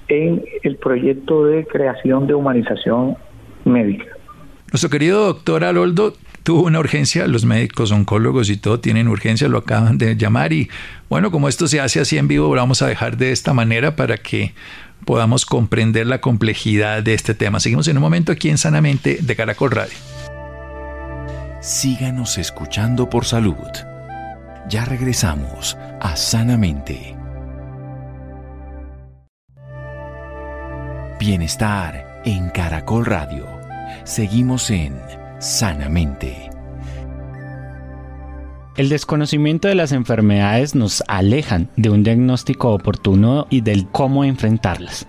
en 0.09 0.43
el 0.63 0.77
proyecto 0.77 1.45
de 1.45 1.67
creación 1.67 2.27
de 2.27 2.35
humanización 2.35 3.17
médica. 3.65 4.07
Nuestro 4.73 4.91
querido 4.91 5.27
doctor 5.27 5.65
Aloldo 5.65 6.15
tuvo 6.43 6.65
una 6.65 6.79
urgencia, 6.79 7.27
los 7.27 7.45
médicos, 7.45 7.93
oncólogos 7.93 8.51
y 8.51 8.57
todo 8.57 8.81
tienen 8.81 9.09
urgencia, 9.09 9.49
lo 9.49 9.59
acaban 9.59 9.99
de 9.99 10.17
llamar 10.17 10.53
y 10.53 10.69
bueno, 11.09 11.31
como 11.31 11.49
esto 11.49 11.67
se 11.67 11.81
hace 11.81 12.01
así 12.01 12.19
en 12.19 12.29
vivo, 12.29 12.55
lo 12.55 12.61
vamos 12.61 12.83
a 12.83 12.87
dejar 12.87 13.17
de 13.17 13.33
esta 13.33 13.53
manera 13.53 13.97
para 13.97 14.17
que 14.17 14.55
podamos 15.05 15.47
comprender 15.47 16.07
la 16.07 16.21
complejidad 16.21 17.03
de 17.03 17.15
este 17.15 17.35
tema. 17.35 17.61
Seguimos 17.61 17.89
en 17.89 17.97
un 17.97 18.03
momento 18.03 18.33
aquí 18.33 18.49
en 18.49 18.59
Sanamente 18.59 19.19
de 19.21 19.37
Caracol 19.37 19.71
Radio. 19.71 19.95
Síganos 21.61 22.39
escuchando 22.39 23.09
por 23.11 23.25
salud. 23.25 23.57
Ya 24.69 24.85
regresamos 24.85 25.77
a 26.01 26.17
Sanamente. 26.17 27.17
Bienestar 31.19 32.23
en 32.25 32.49
Caracol 32.51 33.05
Radio 33.05 33.61
Seguimos 34.05 34.71
en 34.71 34.99
Sanamente. 35.39 36.51
El 38.77 38.89
desconocimiento 38.89 39.69
de 39.69 39.75
las 39.75 39.93
enfermedades 39.93 40.75
nos 40.75 41.03
alejan 41.07 41.69
de 41.77 41.91
un 41.91 42.03
diagnóstico 42.03 42.73
oportuno 42.73 43.47
y 43.51 43.61
del 43.61 43.89
cómo 43.89 44.25
enfrentarlas. 44.25 45.07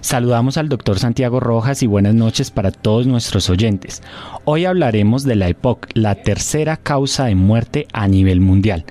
Saludamos 0.00 0.56
al 0.56 0.68
doctor 0.68 0.98
Santiago 0.98 1.40
Rojas 1.40 1.82
y 1.82 1.86
buenas 1.86 2.14
noches 2.14 2.50
para 2.50 2.70
todos 2.70 3.06
nuestros 3.06 3.50
oyentes. 3.50 4.02
Hoy 4.44 4.64
hablaremos 4.64 5.24
de 5.24 5.36
la 5.36 5.48
EPOC, 5.48 5.88
la 5.94 6.14
tercera 6.16 6.76
causa 6.76 7.26
de 7.26 7.34
muerte 7.34 7.86
a 7.92 8.08
nivel 8.08 8.40
mundial. 8.40 8.84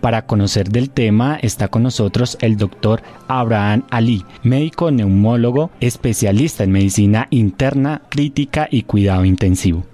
Para 0.00 0.26
conocer 0.26 0.68
del 0.68 0.90
tema 0.90 1.38
está 1.42 1.68
con 1.68 1.82
nosotros 1.82 2.38
el 2.40 2.56
doctor 2.56 3.02
Abraham 3.28 3.84
Ali, 3.90 4.24
médico 4.42 4.90
neumólogo, 4.90 5.70
especialista 5.80 6.64
en 6.64 6.72
medicina 6.72 7.28
interna, 7.30 8.02
crítica 8.08 8.68
y 8.70 8.82
cuidado 8.82 9.24
intensivo. 9.24 9.84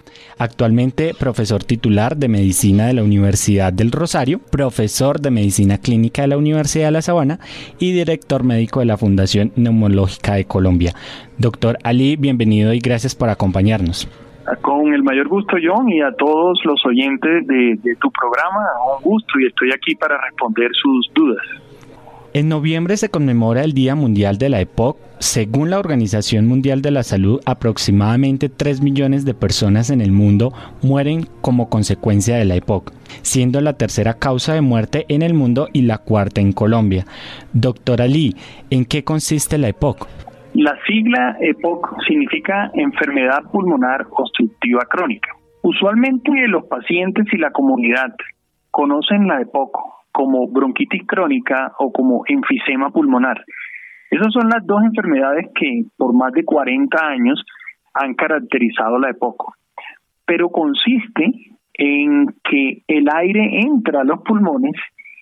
Actualmente 0.41 1.13
profesor 1.13 1.63
titular 1.63 2.17
de 2.17 2.27
Medicina 2.27 2.87
de 2.87 2.95
la 2.95 3.03
Universidad 3.03 3.75
del 3.75 3.93
Rosario, 3.93 4.39
profesor 4.39 5.21
de 5.21 5.31
Medicina 5.31 5.77
Clínica 5.77 6.23
de 6.23 6.29
la 6.29 6.39
Universidad 6.39 6.87
de 6.87 6.93
La 6.93 7.03
Sabana 7.03 7.41
y 7.79 7.93
director 7.93 8.43
médico 8.43 8.81
de 8.81 8.87
la 8.87 8.97
Fundación 8.97 9.53
Neumológica 9.57 10.37
de 10.37 10.47
Colombia. 10.47 10.95
Doctor 11.37 11.77
Ali, 11.85 12.17
bienvenido 12.17 12.73
y 12.73 12.79
gracias 12.79 13.15
por 13.15 13.29
acompañarnos. 13.29 14.09
Con 14.63 14.95
el 14.95 15.03
mayor 15.03 15.29
gusto, 15.29 15.59
John, 15.63 15.91
y 15.91 16.01
a 16.01 16.11
todos 16.13 16.59
los 16.65 16.87
oyentes 16.87 17.47
de, 17.47 17.79
de 17.83 17.97
tu 17.97 18.11
programa, 18.11 18.65
un 18.97 19.03
gusto 19.03 19.39
y 19.41 19.47
estoy 19.47 19.73
aquí 19.75 19.95
para 19.95 20.19
responder 20.23 20.71
sus 20.73 21.13
dudas. 21.13 21.45
En 22.33 22.49
noviembre 22.49 22.97
se 22.97 23.09
conmemora 23.09 23.65
el 23.65 23.73
Día 23.73 23.97
Mundial 23.97 24.39
de 24.39 24.51
la 24.51 24.61
EPOC. 24.61 24.97
Según 25.19 25.69
la 25.69 25.81
Organización 25.81 26.47
Mundial 26.47 26.81
de 26.81 26.93
la 26.93 27.03
Salud, 27.03 27.41
aproximadamente 27.45 28.49
3 28.49 28.83
millones 28.83 29.25
de 29.25 29.35
personas 29.35 29.91
en 29.91 30.01
el 30.01 30.13
mundo 30.13 30.53
mueren 30.81 31.27
como 31.41 31.69
consecuencia 31.69 32.37
de 32.37 32.45
la 32.45 32.55
EPOC, 32.55 32.93
siendo 33.23 33.61
la 33.61 33.73
tercera 33.73 34.15
causa 34.15 34.55
de 34.55 34.61
muerte 34.61 35.07
en 35.09 35.23
el 35.23 35.35
mundo 35.35 35.67
y 35.73 35.83
la 35.83 35.99
cuarta 35.99 36.41
en 36.41 36.53
Colombia. 36.53 37.05
Doctora 37.53 38.07
Lee, 38.07 38.37
¿en 38.71 38.85
qué 38.85 39.03
consiste 39.03 39.59
la 39.59 39.67
EPOC? 39.67 40.07
La 40.55 40.79
sigla 40.87 41.37
EPOC 41.41 41.97
significa 42.07 42.71
enfermedad 42.75 43.43
pulmonar 43.51 44.07
obstructiva 44.09 44.83
crónica. 44.89 45.31
Usualmente 45.63 46.31
los 46.47 46.65
pacientes 46.67 47.27
y 47.33 47.39
la 47.39 47.51
comunidad 47.51 48.15
conocen 48.71 49.27
la 49.27 49.41
EPOC 49.41 50.00
como 50.13 50.49
bronquitis 50.49 51.07
crónica 51.07 51.73
o 51.79 51.93
como 51.93 52.23
enfisema 52.27 52.91
pulmonar. 52.91 53.45
Esas 54.11 54.33
son 54.33 54.49
las 54.49 54.67
dos 54.67 54.83
enfermedades 54.83 55.47
que 55.55 55.85
por 55.97 56.15
más 56.15 56.33
de 56.33 56.45
40 56.45 56.99
años 57.07 57.45
han 57.95 58.15
caracterizado 58.15 58.99
la 58.99 59.11
EPOC. 59.11 59.55
Pero 60.27 60.51
consiste 60.51 61.33
en 61.75 62.27
que 62.45 62.83
el 62.89 63.09
aire 63.15 63.61
entra 63.61 64.01
a 64.01 64.05
los 64.05 64.21
pulmones 64.23 64.75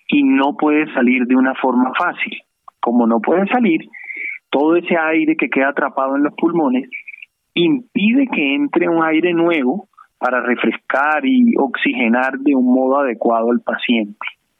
y 0.08 0.22
no 0.22 0.56
puede 0.56 0.92
salir 0.94 1.26
de 1.26 1.36
una 1.36 1.54
forma 1.54 1.92
fácil. 1.98 2.38
Como 2.80 3.06
no 3.06 3.20
puede 3.20 3.46
salir, 3.48 3.82
todo 4.50 4.76
ese 4.76 4.96
aire 4.96 5.36
que 5.36 5.50
queda 5.50 5.68
atrapado 5.68 6.16
en 6.16 6.22
los 6.22 6.34
pulmones 6.34 6.88
impide 7.54 8.26
que 8.28 8.54
entre 8.54 8.88
un 8.88 9.04
aire 9.04 9.34
nuevo 9.34 9.88
para 10.18 10.40
refrescar 10.40 11.24
y 11.24 11.54
oxigenar 11.58 12.38
de 12.38 12.54
un 12.54 12.72
modo 12.72 13.00
adecuado 13.00 13.50
al 13.50 13.60
paciente. 13.60 14.16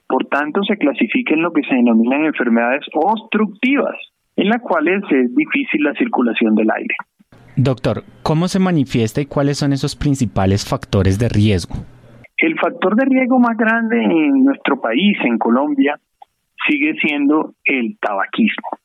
Por 0.08 0.24
tanto, 0.26 0.62
se 0.62 0.76
clasifica 0.76 1.34
en 1.34 1.42
lo 1.42 1.52
que 1.52 1.62
se 1.68 1.74
denominan 1.74 2.24
enfermedades 2.24 2.84
obstructivas, 2.94 3.94
en 4.36 4.48
las 4.48 4.62
cuales 4.62 5.02
es 5.10 5.34
difícil 5.34 5.82
la 5.82 5.92
circulación 5.94 6.54
del 6.54 6.70
aire. 6.70 6.94
Doctor, 7.56 8.04
¿cómo 8.22 8.48
se 8.48 8.58
manifiesta 8.58 9.20
y 9.20 9.26
cuáles 9.26 9.58
son 9.58 9.72
esos 9.72 9.96
principales 9.96 10.64
factores 10.66 11.18
de 11.18 11.28
riesgo? 11.28 11.74
El 12.36 12.58
factor 12.58 12.94
de 12.96 13.04
riesgo 13.04 13.38
más 13.38 13.56
grande 13.56 14.02
en 14.02 14.44
nuestro 14.44 14.80
país, 14.80 15.18
en 15.24 15.38
Colombia, 15.38 15.98
sigue 16.68 16.94
siendo 17.02 17.54
el 17.64 17.98
tabaquismo. 18.00 18.78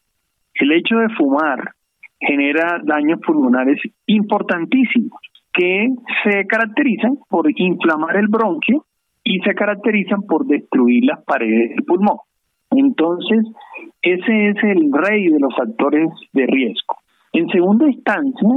El 0.56 0.72
hecho 0.72 0.98
de 0.98 1.10
fumar 1.16 1.72
genera 2.20 2.82
daños 2.84 3.20
pulmonares 3.26 3.80
importantísimos 4.08 5.22
que 5.54 5.90
se 6.24 6.48
caracterizan 6.48 7.18
por 7.30 7.50
inflamar 7.56 8.18
el 8.18 8.28
bronquio 8.28 8.86
y 9.24 9.40
se 9.40 9.54
caracterizan 9.56 10.24
por 10.24 10.46
destruir 10.46 11.06
las 11.06 11.24
paredes 11.24 11.70
del 11.70 11.86
pulmón. 11.86 12.18
Entonces, 12.72 13.46
ese 14.02 14.50
es 14.50 14.58
el 14.64 14.92
rey 14.92 15.28
de 15.28 15.40
los 15.40 15.56
factores 15.56 16.10
de 16.34 16.46
riesgo. 16.46 16.96
En 17.32 17.48
segunda 17.50 17.90
instancia, 17.90 18.50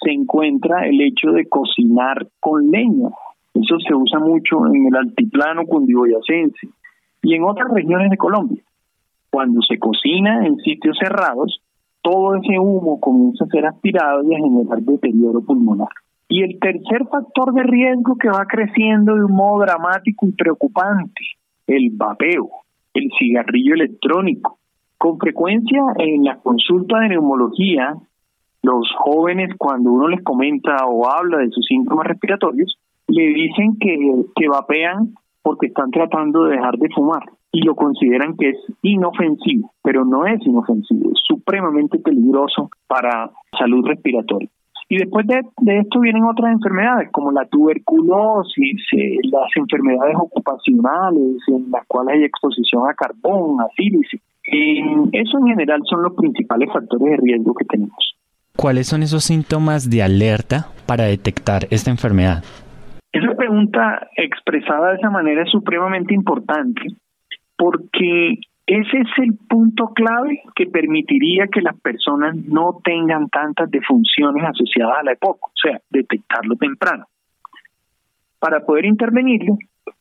se 0.00 0.10
encuentra 0.10 0.86
el 0.86 1.00
hecho 1.00 1.30
de 1.30 1.48
cocinar 1.48 2.26
con 2.40 2.70
leña. 2.70 3.08
Eso 3.54 3.78
se 3.78 3.94
usa 3.94 4.18
mucho 4.18 4.66
en 4.66 4.86
el 4.86 4.96
altiplano 4.96 5.64
cundiboyacense 5.66 6.68
y 7.22 7.34
en 7.34 7.44
otras 7.44 7.72
regiones 7.72 8.10
de 8.10 8.16
Colombia. 8.16 8.62
Cuando 9.30 9.60
se 9.62 9.78
cocina 9.78 10.44
en 10.46 10.56
sitios 10.56 10.98
cerrados, 10.98 11.62
todo 12.02 12.34
ese 12.36 12.58
humo 12.58 12.98
comienza 13.00 13.44
a 13.44 13.48
ser 13.48 13.66
aspirado 13.66 14.22
y 14.24 14.34
a 14.34 14.38
generar 14.38 14.82
deterioro 14.82 15.40
pulmonar. 15.40 15.88
Y 16.34 16.42
el 16.42 16.58
tercer 16.60 17.06
factor 17.08 17.52
de 17.52 17.62
riesgo 17.62 18.16
que 18.16 18.30
va 18.30 18.46
creciendo 18.46 19.14
de 19.14 19.22
un 19.22 19.32
modo 19.32 19.66
dramático 19.66 20.26
y 20.26 20.32
preocupante, 20.32 21.20
el 21.66 21.90
vapeo, 21.92 22.48
el 22.94 23.10
cigarrillo 23.18 23.74
electrónico. 23.74 24.58
Con 24.96 25.18
frecuencia 25.18 25.82
en 25.98 26.24
la 26.24 26.38
consulta 26.38 27.00
de 27.00 27.10
neumología, 27.10 27.96
los 28.62 28.88
jóvenes 28.96 29.54
cuando 29.58 29.92
uno 29.92 30.08
les 30.08 30.22
comenta 30.22 30.74
o 30.86 31.06
habla 31.06 31.36
de 31.36 31.50
sus 31.50 31.66
síntomas 31.66 32.06
respiratorios, 32.06 32.78
le 33.08 33.26
dicen 33.26 33.76
que, 33.78 34.24
que 34.34 34.48
vapean 34.48 35.12
porque 35.42 35.66
están 35.66 35.90
tratando 35.90 36.44
de 36.44 36.56
dejar 36.56 36.78
de 36.78 36.88
fumar 36.94 37.24
y 37.52 37.60
lo 37.60 37.74
consideran 37.74 38.38
que 38.38 38.48
es 38.48 38.56
inofensivo, 38.80 39.70
pero 39.82 40.06
no 40.06 40.24
es 40.24 40.40
inofensivo, 40.46 41.10
es 41.10 41.20
supremamente 41.26 41.98
peligroso 41.98 42.70
para 42.86 43.30
salud 43.58 43.86
respiratoria. 43.86 44.48
Y 44.92 44.98
después 44.98 45.26
de, 45.26 45.38
esto 45.80 46.00
vienen 46.00 46.22
otras 46.24 46.52
enfermedades 46.52 47.08
como 47.12 47.32
la 47.32 47.46
tuberculosis, 47.46 48.76
eh, 48.92 49.16
las 49.22 49.48
enfermedades 49.56 50.14
ocupacionales 50.20 51.38
en 51.48 51.70
las 51.70 51.86
cuales 51.86 52.16
hay 52.16 52.24
exposición 52.24 52.82
a 52.86 52.92
carbón, 52.92 53.58
a 53.62 53.68
sílice. 53.74 54.20
eso 54.44 55.38
en 55.38 55.46
general 55.46 55.80
son 55.88 56.02
los 56.02 56.12
principales 56.12 56.68
factores 56.70 57.08
de 57.08 57.16
riesgo 57.16 57.54
que 57.54 57.64
tenemos. 57.64 58.16
¿Cuáles 58.54 58.86
son 58.86 59.02
esos 59.02 59.24
síntomas 59.24 59.88
de 59.88 60.02
alerta 60.02 60.66
para 60.84 61.04
detectar 61.04 61.62
esta 61.70 61.90
enfermedad? 61.90 62.44
Esa 63.12 63.34
pregunta 63.34 64.10
expresada 64.18 64.90
de 64.90 64.96
esa 64.96 65.08
manera 65.08 65.44
es 65.44 65.50
supremamente 65.50 66.12
importante 66.12 66.82
porque 67.56 68.34
ese 68.66 68.98
es 68.98 69.08
el 69.18 69.36
punto 69.48 69.88
clave 69.88 70.40
que 70.54 70.66
permitiría 70.66 71.48
que 71.48 71.60
las 71.60 71.78
personas 71.80 72.36
no 72.36 72.78
tengan 72.84 73.28
tantas 73.28 73.70
defunciones 73.70 74.44
asociadas 74.44 74.98
a 74.98 75.02
la 75.02 75.12
EPOC, 75.12 75.44
o 75.44 75.52
sea, 75.60 75.80
detectarlo 75.90 76.54
temprano. 76.56 77.06
Para 78.38 78.64
poder 78.64 78.84
intervenirlo 78.84 79.58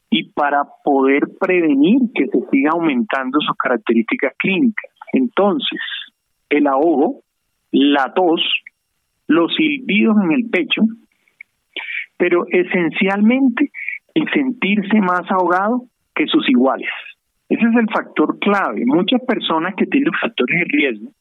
y 0.10 0.30
para 0.32 0.64
poder 0.84 1.24
prevenir 1.40 2.12
que 2.14 2.28
se 2.28 2.40
siga 2.52 2.72
aumentando 2.74 3.40
sus 3.40 3.56
características 3.58 4.34
clínicas. 4.38 4.92
Entonces, 5.14 5.80
el 6.50 6.68
ahogo, 6.68 7.22
la 7.72 8.14
tos, 8.14 8.42
los 9.28 9.56
silbidos 9.56 10.18
en 10.24 10.32
el 10.34 10.50
pecho, 10.50 10.82
pero 12.18 12.46
esencialmente 12.50 13.72
el 14.14 14.30
sentirse 14.32 15.00
más 15.00 15.24
ahogado 15.32 15.86
que 16.14 16.28
sus 16.28 16.48
iguales. 16.50 16.90
Ese 17.52 17.66
es 17.66 17.76
el 17.76 17.90
factor 17.90 18.40
clave. 18.40 18.86
Muchas 18.86 19.20
personas 19.28 19.76
que 19.76 19.86
tienen 19.86 20.14
factores 20.14 20.58
de 20.58 20.66
riesgo 20.70 21.12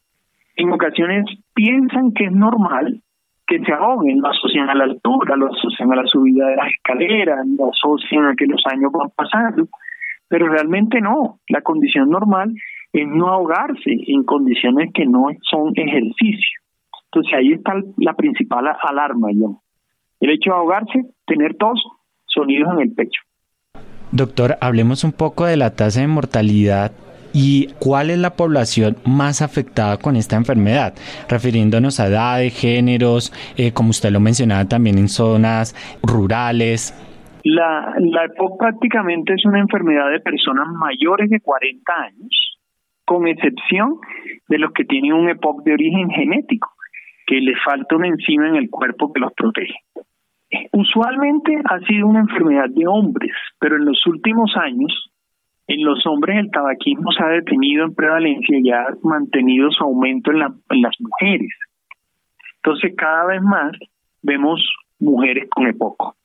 en 0.55 0.73
ocasiones 0.73 1.25
piensan 1.55 2.13
que 2.13 2.27
es 2.27 2.33
normal 2.33 3.03
que 3.49 3.59
se 3.65 3.73
ahoguen, 3.73 4.21
lo 4.21 4.29
asocian 4.29 4.71
a 4.71 4.77
la 4.77 4.85
altura, 4.85 5.35
lo 5.35 5.49
asocian 5.49 5.93
a 5.93 5.97
la 5.97 6.07
subida 6.07 6.47
de 6.47 6.55
las 6.55 6.69
escaleras, 6.69 7.45
lo 7.59 7.71
asocian 7.71 8.27
a 8.27 8.37
que 8.37 8.47
los 8.47 8.63
años 8.71 8.93
van 8.93 9.11
pasando, 9.11 9.67
pero 10.29 10.47
realmente 10.47 11.01
no. 11.01 11.41
La 11.49 11.63
condición 11.63 12.11
normal 12.11 12.55
es 12.93 13.09
no 13.09 13.27
ahogarse 13.27 13.91
en 14.07 14.23
condiciones 14.23 14.93
que 14.95 15.05
no 15.05 15.27
son 15.51 15.73
ejercicio. 15.75 16.61
Entonces 17.07 17.35
ahí 17.35 17.53
está 17.55 17.75
la 17.97 18.15
principal 18.15 18.69
alarma, 18.81 19.31
yo. 19.35 19.63
El 20.21 20.31
hecho 20.31 20.51
de 20.51 20.57
ahogarse, 20.57 21.01
tener 21.27 21.57
tos, 21.57 21.83
sonidos 22.27 22.73
en 22.75 22.83
el 22.83 22.95
pecho. 22.95 23.21
Doctor, 24.13 24.57
hablemos 24.61 25.05
un 25.05 25.13
poco 25.13 25.47
de 25.47 25.57
la 25.57 25.77
tasa 25.77 26.01
de 26.01 26.09
mortalidad 26.09 26.91
y 27.33 27.69
cuál 27.79 28.11
es 28.11 28.19
la 28.19 28.31
población 28.31 28.97
más 29.07 29.41
afectada 29.41 29.99
con 29.99 30.17
esta 30.17 30.35
enfermedad, 30.35 30.95
refiriéndonos 31.29 32.01
a 32.01 32.09
edades, 32.09 32.59
géneros, 32.59 33.33
eh, 33.57 33.73
como 33.73 33.91
usted 33.91 34.11
lo 34.11 34.19
mencionaba 34.19 34.65
también 34.65 34.99
en 34.99 35.09
zonas 35.09 35.77
rurales. 36.03 36.93
La, 37.45 37.95
la 38.01 38.25
EPOC 38.25 38.59
prácticamente 38.59 39.35
es 39.35 39.45
una 39.45 39.61
enfermedad 39.61 40.11
de 40.11 40.19
personas 40.19 40.67
mayores 40.69 41.31
de 41.31 41.41
40 41.41 41.93
años, 41.93 42.59
con 43.05 43.29
excepción 43.29 43.95
de 44.49 44.59
los 44.59 44.73
que 44.73 44.85
tienen 44.85 45.13
un 45.13 45.31
EPOC 45.31 45.63
de 45.63 45.73
origen 45.73 46.11
genético, 46.11 46.73
que 47.27 47.37
les 47.37 47.57
falta 47.65 47.95
una 47.95 48.09
enzima 48.09 48.49
en 48.49 48.57
el 48.57 48.69
cuerpo 48.71 49.13
que 49.13 49.21
los 49.21 49.33
protege. 49.35 49.77
Usualmente 50.73 51.57
ha 51.65 51.79
sido 51.81 52.09
una 52.09 52.21
enfermedad 52.21 52.69
de 52.71 52.87
hombres, 52.87 53.33
pero 53.61 53.77
en 53.77 53.85
los 53.85 54.05
últimos 54.07 54.57
años, 54.57 55.11
en 55.69 55.85
los 55.85 56.05
hombres 56.07 56.39
el 56.39 56.51
tabaquismo 56.51 57.13
se 57.13 57.23
ha 57.23 57.29
detenido 57.29 57.85
en 57.85 57.95
prevalencia 57.95 58.59
y 58.59 58.71
ha 58.71 58.87
mantenido 59.03 59.71
su 59.71 59.85
aumento 59.85 60.33
en, 60.33 60.41
las 60.41 61.01
mujeres. 61.01 61.51
Entonces, 62.57 62.95
cada 62.97 63.27
vez 63.27 63.43
más 63.43 63.73
vemos 64.23 64.61
mujeres 64.99 65.49
con 65.51 65.69
EPOC. 65.69 66.17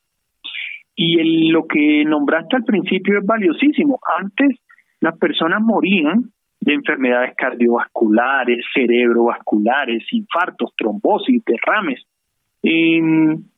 Y 0.96 1.50
lo 1.52 1.68
que 1.68 2.04
nombraste 2.06 2.56
al 2.56 2.64
principio 2.64 3.20
es 3.20 3.26
valiosísimo. 3.26 4.00
Antes 4.18 4.60
las 5.02 5.18
personas 5.20 5.62
morían 5.62 6.32
de 6.62 6.74
enfermedades 6.74 7.36
cardiovasculares, 7.36 8.66
cerebrovasculares, 8.74 10.04
infartos, 10.12 10.74
trombosis, 10.76 11.44
derrames 11.46 12.02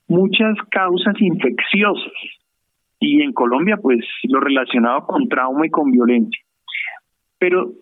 muchas 0.07 0.55
causas 0.71 1.15
infecciosas 1.19 2.13
y 2.99 3.21
en 3.21 3.33
Colombia 3.33 3.77
pues 3.77 3.99
lo 4.23 4.39
relacionado 4.39 5.05
con 5.05 5.27
trauma 5.27 5.65
y 5.65 5.69
con 5.69 5.91
violencia. 5.91 6.41
Pero 7.37 7.73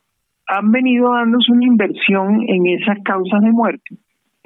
han 0.48 0.72
venido 0.72 1.14
dándose 1.14 1.52
una 1.52 1.66
inversión 1.66 2.44
en 2.48 2.68
esas 2.68 2.98
causas 3.04 3.42
de 3.42 3.52
muerte 3.52 3.98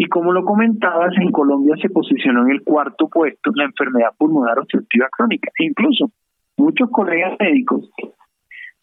y 0.01 0.05
como 0.05 0.31
lo 0.31 0.45
comentabas, 0.45 1.11
en 1.17 1.29
Colombia 1.29 1.75
se 1.81 1.89
posicionó 1.89 2.43
en 2.43 2.51
el 2.51 2.63
cuarto 2.63 3.09
puesto 3.09 3.51
la 3.53 3.65
enfermedad 3.65 4.15
pulmonar 4.17 4.57
obstructiva 4.57 5.09
crónica. 5.11 5.51
E 5.59 5.65
incluso 5.65 6.09
muchos 6.55 6.89
colegas 6.89 7.37
médicos 7.37 7.89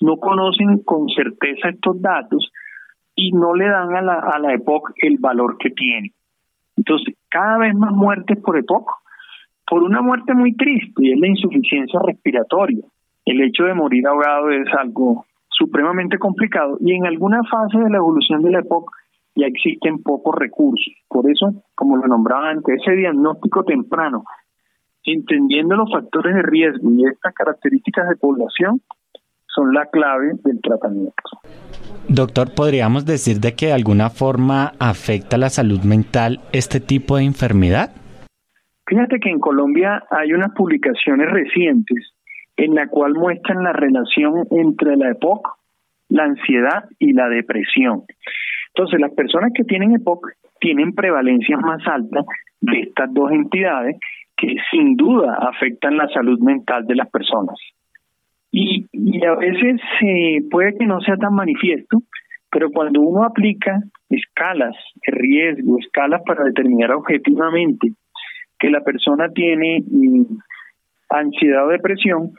no 0.03 0.19
conocen 0.19 0.83
con 0.85 1.09
certeza 1.09 1.71
estos 1.71 2.03
datos 2.03 2.53
y 3.15 3.33
no 3.33 3.55
le 3.55 3.67
dan 3.67 3.97
a 3.97 4.03
la, 4.03 4.19
a 4.19 4.39
la 4.39 4.53
EPOC 4.53 4.93
el 4.97 5.17
valor 5.19 5.57
que 5.57 5.71
tiene. 5.71 6.13
Entonces, 6.77 7.15
cada 7.29 7.59
vez 7.59 7.75
más 7.75 7.93
muertes 7.93 8.39
por 8.41 8.59
EPOC, 8.59 8.91
por 9.69 9.83
una 9.83 10.01
muerte 10.01 10.35
muy 10.35 10.55
triste, 10.55 10.93
y 10.99 11.13
es 11.13 11.19
la 11.19 11.29
insuficiencia 11.29 12.01
respiratoria. 12.05 12.85
El 13.25 13.41
hecho 13.41 13.65
de 13.65 13.75
morir 13.75 14.07
ahogado 14.07 14.51
es 14.51 14.69
algo 14.79 15.27
supremamente 15.49 16.19
complicado 16.19 16.77
y 16.81 16.93
en 16.93 17.07
alguna 17.07 17.43
fase 17.51 17.79
de 17.79 17.91
la 17.91 17.97
evolución 17.97 18.43
de 18.43 18.51
la 18.51 18.61
EPOC 18.61 18.91
ya 19.35 19.47
existen 19.47 20.03
pocos 20.03 20.35
recursos. 20.35 20.93
Por 21.09 21.31
eso, 21.31 21.63
como 21.75 21.97
lo 21.97 22.07
nombraba 22.07 22.51
antes, 22.51 22.81
ese 22.81 22.95
diagnóstico 22.95 23.65
temprano, 23.65 24.25
entendiendo 25.05 25.77
los 25.77 25.91
factores 25.91 26.35
de 26.35 26.43
riesgo 26.43 26.91
y 26.91 27.05
estas 27.07 27.35
características 27.35 28.09
de 28.09 28.17
población, 28.17 28.81
son 29.47 29.73
la 29.73 29.87
clave 29.87 30.33
del 30.45 30.61
tratamiento. 30.61 31.23
Doctor, 32.09 32.55
¿podríamos 32.55 33.05
decir 33.05 33.41
de 33.41 33.55
que 33.55 33.67
de 33.67 33.73
alguna 33.73 34.11
forma 34.11 34.75
afecta 34.79 35.37
la 35.37 35.51
salud 35.51 35.81
mental 35.83 36.39
este 36.53 36.79
tipo 36.79 37.17
de 37.17 37.25
enfermedad? 37.25 37.91
Fíjate 38.87 39.19
que 39.19 39.29
en 39.29 39.41
Colombia 39.41 40.05
hay 40.11 40.33
unas 40.33 40.53
publicaciones 40.55 41.29
recientes 41.29 42.15
en 42.57 42.77
la 42.77 42.87
cual 42.87 43.15
muestran 43.15 43.65
la 43.65 43.73
relación 43.73 44.47
entre 44.53 44.97
la 44.97 45.11
EPOC, 45.11 45.59
la 46.09 46.25
ansiedad 46.25 46.85
y 47.01 47.13
la 47.13 47.29
depresión. 47.29 48.05
Entonces, 48.69 49.01
las 49.01 49.13
personas 49.13 49.51
que 49.53 49.65
tienen 49.65 49.97
EPOC 49.97 50.29
tienen 50.61 50.95
prevalencias 50.95 51.61
más 51.61 51.85
altas 51.89 52.25
de 52.61 52.81
estas 52.83 53.13
dos 53.13 53.33
entidades 53.33 53.97
que 54.37 54.55
sin 54.71 54.97
duda 54.97 55.39
afectan 55.41 55.97
la 55.97 56.09
salud 56.09 56.39
mental 56.39 56.87
de 56.87 56.95
las 56.95 57.11
personas. 57.11 57.59
Y, 58.59 58.87
a 59.27 59.35
veces 59.35 59.83
eh, 60.01 60.39
puede 60.51 60.79
que 60.79 60.87
no 60.87 60.99
sea 61.03 61.17
tan 61.19 61.35
manifiesto, 61.35 61.99
pero 62.51 62.71
cuando 62.71 63.03
uno 63.03 63.25
aplica 63.25 63.83
escalas 64.09 64.75
de 65.07 65.13
riesgo, 65.13 65.79
escalas 65.79 66.23
para 66.25 66.45
determinar 66.45 66.93
objetivamente 66.93 67.93
que 68.59 68.71
la 68.71 68.81
persona 68.81 69.29
tiene 69.35 69.83
mm, 69.87 70.39
ansiedad 71.11 71.67
o 71.67 71.71
depresión, 71.71 72.31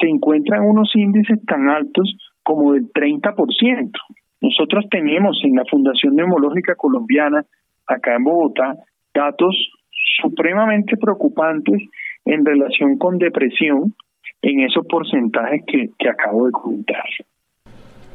se 0.00 0.08
encuentran 0.08 0.62
unos 0.62 0.90
índices 0.96 1.38
tan 1.46 1.68
altos 1.68 2.16
como 2.42 2.72
del 2.72 2.92
30%. 2.92 3.92
Nosotros 4.40 4.86
tenemos 4.90 5.40
en 5.44 5.54
la 5.54 5.64
Fundación 5.70 6.16
Neumológica 6.16 6.74
Colombiana, 6.74 7.44
acá 7.86 8.16
en 8.16 8.24
Bogotá, 8.24 8.74
datos 9.14 9.54
supremamente 10.20 10.96
preocupantes 10.96 11.80
en 12.24 12.44
relación 12.44 12.98
con 12.98 13.18
depresión 13.18 13.94
en 14.42 14.60
esos 14.60 14.86
porcentajes 14.86 15.62
que, 15.66 15.90
que 15.98 16.08
acabo 16.08 16.46
de 16.46 16.52
comentar. 16.52 17.04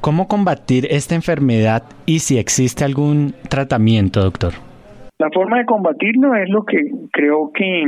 ¿Cómo 0.01 0.27
combatir 0.27 0.85
esta 0.89 1.15
enfermedad 1.15 1.83
y 2.05 2.19
si 2.19 2.37
existe 2.37 2.83
algún 2.83 3.33
tratamiento, 3.49 4.21
doctor? 4.21 4.53
La 5.17 5.29
forma 5.31 5.59
de 5.59 5.65
combatirlo 5.65 6.35
es 6.35 6.49
lo 6.49 6.63
que 6.63 6.77
creo 7.11 7.51
que, 7.53 7.83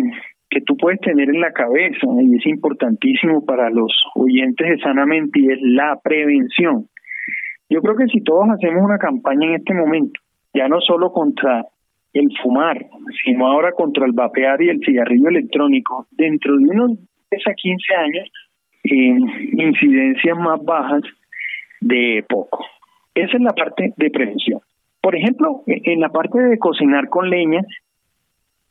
que 0.49 0.61
tú 0.61 0.77
puedes 0.77 0.99
tener 1.01 1.29
en 1.29 1.41
la 1.41 1.51
cabeza 1.51 2.07
y 2.21 2.35
es 2.37 2.45
importantísimo 2.45 3.45
para 3.45 3.69
los 3.69 3.91
oyentes 4.15 4.67
de 4.67 4.77
Sanamente 4.79 5.39
y 5.39 5.51
es 5.51 5.59
la 5.61 5.99
prevención. 6.01 6.87
Yo 7.69 7.81
creo 7.81 7.97
que 7.97 8.07
si 8.07 8.23
todos 8.23 8.45
hacemos 8.49 8.83
una 8.83 8.97
campaña 8.97 9.49
en 9.49 9.55
este 9.55 9.73
momento, 9.73 10.19
ya 10.53 10.67
no 10.69 10.79
solo 10.79 11.11
contra 11.11 11.65
el 12.13 12.29
fumar, 12.41 12.85
sino 13.23 13.45
ahora 13.45 13.73
contra 13.73 14.05
el 14.05 14.13
vapear 14.13 14.61
y 14.61 14.69
el 14.69 14.79
cigarrillo 14.79 15.27
electrónico, 15.27 16.07
dentro 16.11 16.55
de 16.57 16.63
unos 16.63 16.91
10 16.91 17.16
a 17.31 17.53
15 17.53 17.95
años, 17.95 18.29
en 18.83 19.59
incidencias 19.59 20.37
más 20.37 20.63
bajas 20.63 21.01
de 21.81 22.23
poco. 22.27 22.65
Esa 23.13 23.37
es 23.37 23.41
la 23.41 23.53
parte 23.53 23.93
de 23.97 24.09
prevención. 24.09 24.61
Por 25.01 25.15
ejemplo, 25.15 25.63
en 25.67 25.99
la 25.99 26.09
parte 26.09 26.39
de 26.39 26.57
cocinar 26.57 27.09
con 27.09 27.29
leña, 27.29 27.61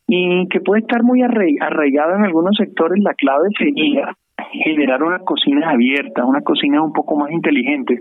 y 0.09 0.47
que 0.49 0.61
puede 0.61 0.83
estar 0.83 1.03
muy 1.03 1.23
arraigada 1.23 2.17
en 2.17 2.25
algunos 2.25 2.57
sectores, 2.57 3.03
la 3.03 3.15
clave 3.15 3.49
sería 3.59 4.17
generar 4.53 5.03
unas 5.03 5.23
cocinas 5.23 5.73
abiertas, 5.73 6.25
unas 6.25 6.45
cocinas 6.45 6.83
un 6.83 6.93
poco 6.93 7.17
más 7.17 7.31
inteligentes, 7.33 8.01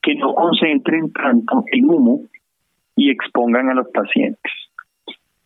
que 0.00 0.14
no 0.14 0.34
concentren 0.34 1.12
tanto 1.12 1.64
el 1.72 1.84
humo 1.84 2.20
y 2.94 3.10
expongan 3.10 3.70
a 3.70 3.74
los 3.74 3.88
pacientes. 3.88 4.52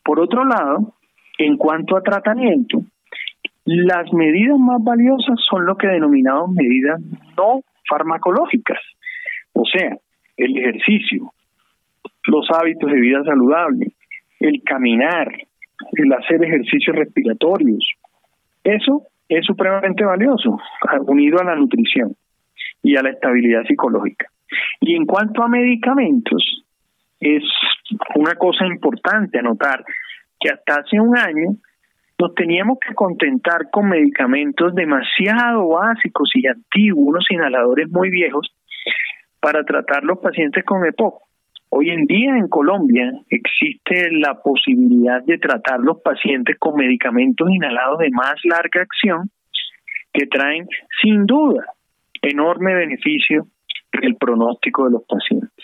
Por 0.04 0.20
otro 0.20 0.44
lado, 0.44 0.94
en 1.38 1.56
cuanto 1.56 1.96
a 1.96 2.02
tratamiento, 2.02 2.82
las 3.66 4.12
medidas 4.12 4.58
más 4.58 4.82
valiosas 4.82 5.38
son 5.50 5.66
lo 5.66 5.76
que 5.76 5.88
denominamos 5.88 6.52
medidas 6.52 7.00
no 7.36 7.60
farmacológicas, 7.88 8.78
o 9.52 9.64
sea, 9.64 9.96
el 10.36 10.56
ejercicio, 10.56 11.32
los 12.26 12.48
hábitos 12.50 12.90
de 12.90 13.00
vida 13.00 13.24
saludable, 13.24 13.92
el 14.38 14.62
caminar, 14.62 15.28
el 15.92 16.12
hacer 16.12 16.44
ejercicios 16.44 16.94
respiratorios. 16.94 17.84
Eso 18.62 19.02
es 19.28 19.44
supremamente 19.44 20.04
valioso, 20.04 20.58
unido 21.06 21.40
a 21.40 21.44
la 21.44 21.56
nutrición 21.56 22.14
y 22.82 22.96
a 22.96 23.02
la 23.02 23.10
estabilidad 23.10 23.64
psicológica. 23.64 24.26
Y 24.80 24.94
en 24.94 25.06
cuanto 25.06 25.42
a 25.42 25.48
medicamentos, 25.48 26.64
es 27.18 27.42
una 28.14 28.34
cosa 28.36 28.66
importante 28.66 29.38
anotar 29.38 29.84
que 30.38 30.50
hasta 30.50 30.80
hace 30.80 31.00
un 31.00 31.16
año 31.16 31.56
nos 32.18 32.34
teníamos 32.34 32.78
que 32.80 32.94
contentar 32.94 33.70
con 33.70 33.88
medicamentos 33.88 34.74
demasiado 34.74 35.68
básicos 35.68 36.30
y 36.34 36.46
antiguos, 36.46 37.08
unos 37.08 37.26
inhaladores 37.30 37.90
muy 37.90 38.10
viejos, 38.10 38.54
para 39.40 39.64
tratar 39.64 40.02
los 40.04 40.18
pacientes 40.18 40.64
con 40.64 40.84
EPOC. 40.86 41.22
Hoy 41.68 41.90
en 41.90 42.06
día 42.06 42.36
en 42.36 42.48
Colombia 42.48 43.12
existe 43.28 44.10
la 44.12 44.40
posibilidad 44.42 45.22
de 45.24 45.38
tratar 45.38 45.80
los 45.80 46.00
pacientes 46.00 46.56
con 46.58 46.76
medicamentos 46.76 47.48
inhalados 47.50 47.98
de 47.98 48.10
más 48.10 48.34
larga 48.44 48.82
acción 48.82 49.30
que 50.12 50.26
traen 50.26 50.66
sin 51.02 51.26
duda 51.26 51.66
enorme 52.22 52.74
beneficio 52.74 53.46
en 53.92 54.04
el 54.04 54.16
pronóstico 54.16 54.86
de 54.86 54.92
los 54.92 55.02
pacientes. 55.04 55.55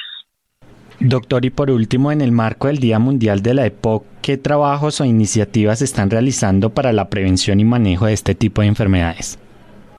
Doctor, 1.01 1.45
y 1.45 1.51
por 1.51 1.70
último, 1.70 2.12
en 2.12 2.20
el 2.20 2.32
marco 2.32 2.68
del 2.68 2.78
Día 2.78 2.99
Mundial 2.99 3.43
de 3.43 3.55
la 3.55 3.66
EPOC, 3.66 4.05
¿qué 4.22 4.36
trabajos 4.36 5.01
o 5.01 5.05
iniciativas 5.05 5.82
están 5.82 6.11
realizando 6.11 6.70
para 6.70 6.93
la 6.93 7.09
prevención 7.09 7.61
y 7.61 7.64
manejo 7.64 8.07
de 8.07 8.12
este 8.12 8.34
tipo 8.34 8.62
de 8.62 8.68
enfermedades? 8.68 9.38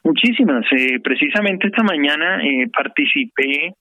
Muchísimas. 0.03 0.65
Eh, 0.71 0.99
precisamente 1.03 1.67
esta 1.67 1.83
mañana 1.83 2.41
eh, 2.43 2.69
participé 2.75 3.75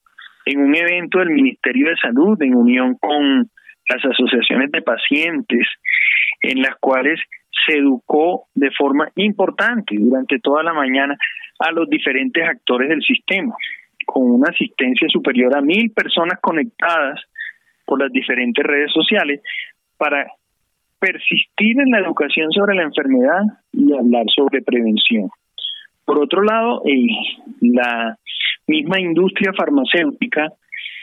en 0.45 0.59
un 0.59 0.75
evento 0.75 1.19
del 1.19 1.29
Ministerio 1.29 1.89
de 1.89 1.97
Salud 1.97 2.41
en 2.41 2.55
unión 2.55 2.95
con 2.99 3.49
las 3.89 4.05
asociaciones 4.05 4.71
de 4.71 4.81
pacientes, 4.81 5.67
en 6.41 6.61
las 6.61 6.75
cuales 6.79 7.19
se 7.65 7.77
educó 7.77 8.47
de 8.55 8.71
forma 8.71 9.09
importante 9.15 9.95
durante 9.97 10.39
toda 10.39 10.63
la 10.63 10.73
mañana 10.73 11.15
a 11.59 11.71
los 11.71 11.89
diferentes 11.89 12.43
actores 12.47 12.89
del 12.89 13.01
sistema 13.01 13.53
con 14.05 14.23
una 14.31 14.49
asistencia 14.49 15.07
superior 15.09 15.55
a 15.55 15.61
mil 15.61 15.91
personas 15.91 16.39
conectadas 16.41 17.19
por 17.85 18.01
las 18.01 18.11
diferentes 18.11 18.63
redes 18.63 18.91
sociales 18.91 19.41
para 19.97 20.27
persistir 20.99 21.79
en 21.79 21.91
la 21.91 21.99
educación 21.99 22.51
sobre 22.51 22.75
la 22.75 22.83
enfermedad 22.83 23.41
y 23.73 23.93
hablar 23.93 24.25
sobre 24.33 24.61
prevención. 24.61 25.29
Por 26.05 26.19
otro 26.19 26.43
lado, 26.43 26.81
eh, 26.85 27.07
la 27.61 28.17
misma 28.67 28.99
industria 28.99 29.51
farmacéutica 29.53 30.53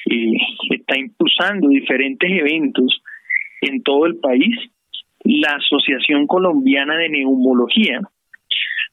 eh, 0.06 0.36
está 0.70 0.98
impulsando 0.98 1.68
diferentes 1.68 2.30
eventos 2.30 3.02
en 3.60 3.82
todo 3.82 4.06
el 4.06 4.16
país. 4.16 4.56
La 5.24 5.56
Asociación 5.56 6.26
Colombiana 6.26 6.96
de 6.96 7.10
Neumología 7.10 8.00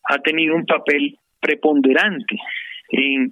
ha 0.09 0.17
tenido 0.19 0.55
un 0.55 0.65
papel 0.65 1.17
preponderante 1.39 2.37
en 2.89 3.31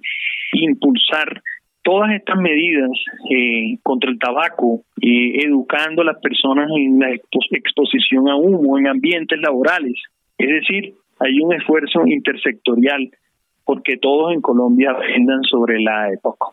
impulsar 0.64 1.42
todas 1.82 2.10
estas 2.12 2.36
medidas 2.38 2.90
eh, 3.30 3.78
contra 3.82 4.10
el 4.10 4.18
tabaco, 4.18 4.82
eh, 5.00 5.44
educando 5.44 6.02
a 6.02 6.06
las 6.06 6.18
personas 6.20 6.68
en 6.76 6.98
la 6.98 7.10
exposición 7.12 8.28
a 8.28 8.36
humo, 8.36 8.76
en 8.78 8.88
ambientes 8.88 9.38
laborales. 9.40 9.94
Es 10.36 10.48
decir, 10.48 10.94
hay 11.20 11.40
un 11.40 11.54
esfuerzo 11.54 12.06
intersectorial 12.06 13.10
porque 13.64 13.96
todos 13.96 14.32
en 14.32 14.40
Colombia 14.40 14.90
aprendan 14.90 15.42
sobre 15.42 15.80
la 15.80 16.12
época. 16.12 16.46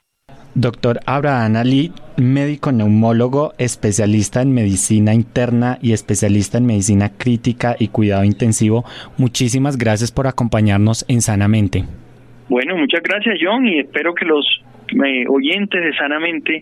Doctor 0.55 0.99
Abraham 1.07 1.55
Ali, 1.55 1.91
médico 2.17 2.71
neumólogo, 2.71 3.53
especialista 3.57 4.43
en 4.43 4.53
medicina 4.53 5.15
interna 5.15 5.79
y 5.81 5.93
especialista 5.93 6.59
en 6.59 6.67
medicina 6.67 7.09
crítica 7.17 7.75
y 7.79 7.87
cuidado 7.87 8.23
intensivo, 8.23 8.85
muchísimas 9.17 9.77
gracias 9.77 10.11
por 10.11 10.27
acompañarnos 10.27 11.05
en 11.07 11.21
Sanamente. 11.21 11.85
Bueno, 12.49 12.75
muchas 12.77 13.01
gracias 13.01 13.39
John 13.41 13.67
y 13.67 13.79
espero 13.79 14.13
que 14.13 14.25
los 14.25 14.45
eh, 14.91 15.25
oyentes 15.27 15.81
de 15.81 15.93
Sanamente 15.95 16.61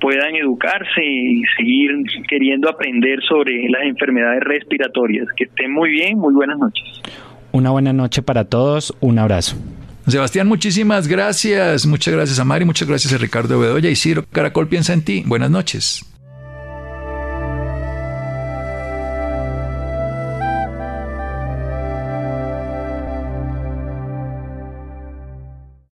puedan 0.00 0.34
educarse 0.36 1.02
y 1.02 1.42
seguir 1.56 1.90
queriendo 2.28 2.68
aprender 2.68 3.22
sobre 3.26 3.68
las 3.68 3.82
enfermedades 3.84 4.42
respiratorias. 4.42 5.26
Que 5.36 5.44
estén 5.44 5.72
muy 5.72 5.90
bien, 5.90 6.18
muy 6.18 6.34
buenas 6.34 6.58
noches. 6.58 6.84
Una 7.52 7.70
buena 7.70 7.92
noche 7.92 8.20
para 8.20 8.44
todos, 8.44 8.94
un 9.00 9.18
abrazo. 9.18 9.56
Sebastián, 10.06 10.46
muchísimas 10.46 11.08
gracias. 11.08 11.86
Muchas 11.86 12.12
gracias 12.12 12.38
a 12.38 12.44
Mari, 12.44 12.64
muchas 12.64 12.86
gracias 12.86 13.14
a 13.14 13.18
Ricardo 13.18 13.58
Bedoya 13.58 13.88
y 13.88 13.96
Ciro 13.96 14.24
Caracol 14.30 14.68
piensa 14.68 14.92
en 14.92 15.04
ti. 15.04 15.22
Buenas 15.24 15.50
noches. 15.50 16.04